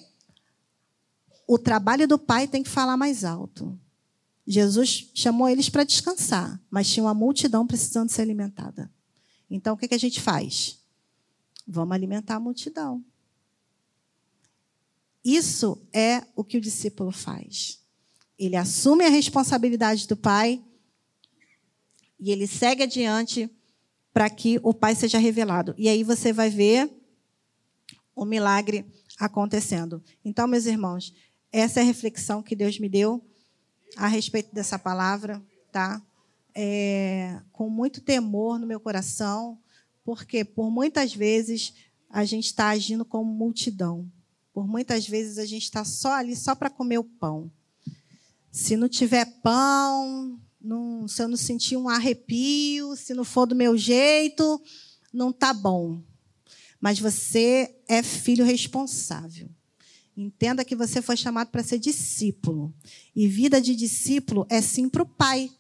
o 1.47 1.59
trabalho 1.59 2.07
do 2.07 2.19
pai 2.19 2.47
tem 2.47 2.63
que 2.63 2.69
falar 2.69 2.97
mais 2.97 3.25
alto. 3.25 3.79
Jesus 4.47 5.11
chamou 5.15 5.49
eles 5.49 5.69
para 5.69 5.85
descansar, 5.85 6.61
mas 6.71 6.89
tinha 6.89 7.05
uma 7.05 7.15
multidão 7.15 7.67
precisando 7.67 8.11
ser 8.11 8.23
alimentada. 8.23 8.91
Então, 9.51 9.75
o 9.75 9.77
que, 9.77 9.89
que 9.89 9.95
a 9.95 9.99
gente 9.99 10.21
faz? 10.21 10.79
Vamos 11.67 11.95
alimentar 11.95 12.37
a 12.37 12.41
multidão. 12.41 13.05
Isso 15.25 15.81
é 15.93 16.23
o 16.35 16.43
que 16.43 16.57
o 16.57 16.61
discípulo 16.61 17.11
faz. 17.11 17.81
Ele 18.39 18.57
assume 18.57 19.05
a 19.05 19.11
responsabilidade 19.11 20.07
do 20.07 20.17
pai 20.17 20.63
e 22.19 22.31
ele 22.31 22.47
segue 22.47 22.83
adiante 22.83 23.51
para 24.13 24.29
que 24.31 24.59
o 24.63 24.73
pai 24.73 24.95
seja 24.95 25.19
revelado. 25.19 25.75
E 25.77 25.89
aí 25.89 26.03
você 26.03 26.33
vai 26.33 26.51
ver 26.51 26.91
o 28.15 28.25
milagre 28.25 28.85
acontecendo. 29.19 30.03
Então, 30.25 30.47
meus 30.47 30.67
irmãos, 30.67 31.15
essa 31.53 31.81
é 31.81 31.83
a 31.83 31.87
reflexão 31.87 32.43
que 32.43 32.57
Deus 32.57 32.79
me 32.79 32.89
deu 32.89 33.25
a 33.97 34.07
respeito 34.07 34.55
dessa 34.55 34.79
palavra, 34.79 35.43
tá? 35.71 36.03
É, 36.55 37.41
com 37.53 37.69
muito 37.69 38.01
temor 38.01 38.59
no 38.59 38.67
meu 38.67 38.81
coração, 38.81 39.59
porque 40.05 40.45
por 40.45 40.71
muitas 40.71 41.15
vezes 41.15 41.75
a 42.09 42.25
gente 42.25 42.47
está 42.47 42.69
agindo 42.69 43.05
como 43.05 43.33
multidão. 43.33 44.11
Por 44.61 44.69
muitas 44.69 45.09
vezes 45.09 45.39
a 45.39 45.47
gente 45.47 45.63
está 45.63 45.87
só 45.87 46.13
ali 46.13 46.37
só 46.37 46.55
para 46.55 46.69
comer 46.69 46.99
o 46.99 47.05
pão. 47.05 47.51
Se 48.53 48.77
não 48.77 48.91
tiver 48.91 49.25
pão, 49.43 50.39
não, 50.61 51.09
se 51.09 51.23
eu 51.23 51.29
não 51.29 51.37
sentir 51.39 51.79
um 51.79 51.89
arrepio, 51.89 52.95
se 52.95 53.15
não 53.15 53.25
for 53.25 53.47
do 53.47 53.55
meu 53.55 53.75
jeito, 53.75 54.63
não 55.11 55.33
tá 55.33 55.55
bom. 55.55 56.03
Mas 56.79 56.99
você 56.99 57.75
é 57.89 58.03
filho 58.03 58.45
responsável. 58.45 59.49
Entenda 60.15 60.63
que 60.63 60.77
você 60.77 61.01
foi 61.01 61.17
chamado 61.17 61.49
para 61.49 61.63
ser 61.63 61.79
discípulo. 61.79 62.71
E 63.17 63.27
vida 63.27 63.63
de 63.63 63.75
discípulo 63.75 64.47
é 64.51 64.61
sim 64.61 64.91
para 64.91 65.05
o 65.05 65.07
pai. 65.07 65.51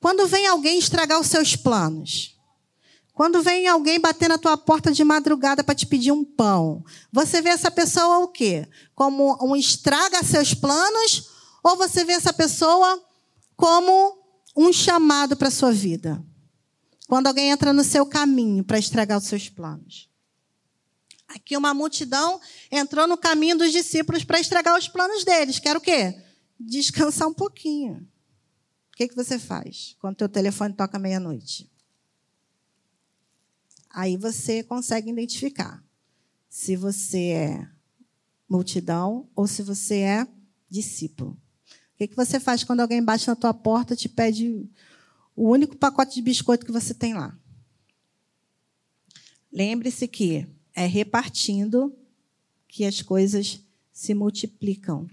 Quando 0.00 0.26
vem 0.26 0.46
alguém 0.46 0.78
estragar 0.78 1.20
os 1.20 1.26
seus 1.26 1.56
planos, 1.56 2.39
quando 3.14 3.42
vem 3.42 3.66
alguém 3.66 4.00
bater 4.00 4.28
na 4.28 4.38
tua 4.38 4.56
porta 4.56 4.92
de 4.92 5.04
madrugada 5.04 5.62
para 5.62 5.74
te 5.74 5.86
pedir 5.86 6.12
um 6.12 6.24
pão, 6.24 6.84
você 7.12 7.42
vê 7.42 7.50
essa 7.50 7.70
pessoa 7.70 8.18
o 8.20 8.28
quê? 8.28 8.68
Como 8.94 9.36
um 9.44 9.54
estraga 9.56 10.22
seus 10.22 10.54
planos 10.54 11.28
ou 11.62 11.76
você 11.76 12.04
vê 12.04 12.12
essa 12.12 12.32
pessoa 12.32 13.02
como 13.56 14.18
um 14.56 14.72
chamado 14.72 15.36
para 15.36 15.48
a 15.48 15.50
sua 15.50 15.72
vida? 15.72 16.24
Quando 17.08 17.26
alguém 17.26 17.50
entra 17.50 17.72
no 17.72 17.84
seu 17.84 18.06
caminho 18.06 18.64
para 18.64 18.78
estragar 18.78 19.18
os 19.18 19.24
seus 19.24 19.48
planos. 19.48 20.08
Aqui 21.28 21.56
uma 21.56 21.74
multidão 21.74 22.40
entrou 22.70 23.06
no 23.06 23.16
caminho 23.16 23.58
dos 23.58 23.70
discípulos 23.70 24.24
para 24.24 24.40
estragar 24.40 24.76
os 24.78 24.88
planos 24.88 25.24
deles. 25.24 25.58
Quer 25.58 25.76
o 25.76 25.80
quê? 25.80 26.16
Descansar 26.58 27.28
um 27.28 27.34
pouquinho. 27.34 28.08
O 28.92 28.96
que, 28.96 29.08
que 29.08 29.14
você 29.14 29.38
faz 29.38 29.96
quando 30.00 30.14
o 30.14 30.18
teu 30.18 30.28
telefone 30.28 30.74
toca 30.74 30.98
meia-noite? 30.98 31.70
Aí 33.90 34.16
você 34.16 34.62
consegue 34.62 35.10
identificar 35.10 35.84
se 36.48 36.76
você 36.76 37.18
é 37.18 37.68
multidão 38.48 39.28
ou 39.34 39.46
se 39.46 39.62
você 39.62 39.98
é 39.98 40.28
discípulo. 40.68 41.36
O 41.94 42.08
que, 42.08 42.14
você 42.14 42.40
faz 42.40 42.64
quando 42.64 42.80
alguém 42.80 43.02
bate 43.02 43.28
na 43.28 43.36
tua 43.36 43.52
porta 43.52 43.94
e 43.94 43.96
te 43.96 44.08
pede 44.08 44.66
o 45.36 45.50
único 45.50 45.76
pacote 45.76 46.14
de 46.14 46.22
biscoito 46.22 46.64
que 46.64 46.72
você 46.72 46.94
tem 46.94 47.14
lá? 47.14 47.36
Lembre-se 49.52 50.08
que 50.08 50.46
é 50.74 50.86
repartindo 50.86 51.94
que 52.66 52.84
as 52.84 53.02
coisas 53.02 53.60
se 53.92 54.14
multiplicam. 54.14 55.08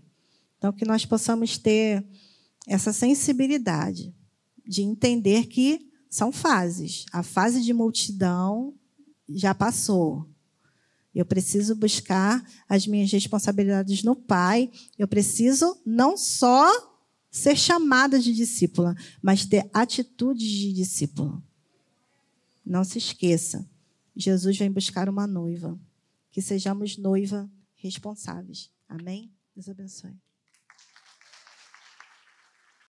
Então, 0.58 0.72
que 0.72 0.86
nós 0.86 1.06
possamos 1.06 1.58
ter 1.58 2.06
essa 2.66 2.94
sensibilidade 2.94 4.14
de 4.66 4.82
entender 4.82 5.48
que 5.48 5.87
são 6.10 6.32
fases. 6.32 7.06
A 7.12 7.24
fase 7.24 7.62
de 7.62 7.74
multidão 7.74 8.74
já 9.30 9.54
passou. 9.54 10.28
Eu 11.14 11.26
preciso 11.26 11.76
buscar 11.76 12.44
as 12.70 12.86
minhas 12.86 13.12
responsabilidades 13.12 14.04
no 14.04 14.16
Pai. 14.16 14.72
Eu 14.98 15.08
preciso 15.08 15.82
não 15.86 16.16
só 16.16 16.70
ser 17.32 17.58
chamada 17.58 18.20
de 18.20 18.34
discípula, 18.34 18.96
mas 19.22 19.46
ter 19.46 19.70
atitudes 19.74 20.48
de 20.48 20.74
discípula. 20.74 21.42
Não 22.66 22.84
se 22.84 22.98
esqueça. 22.98 23.68
Jesus 24.16 24.58
vem 24.58 24.72
buscar 24.72 25.10
uma 25.10 25.26
noiva. 25.26 25.80
Que 26.32 26.42
sejamos 26.42 26.98
noiva 26.98 27.50
responsáveis. 27.76 28.70
Amém? 28.88 29.32
Deus 29.56 29.70
abençoe. 29.70 30.27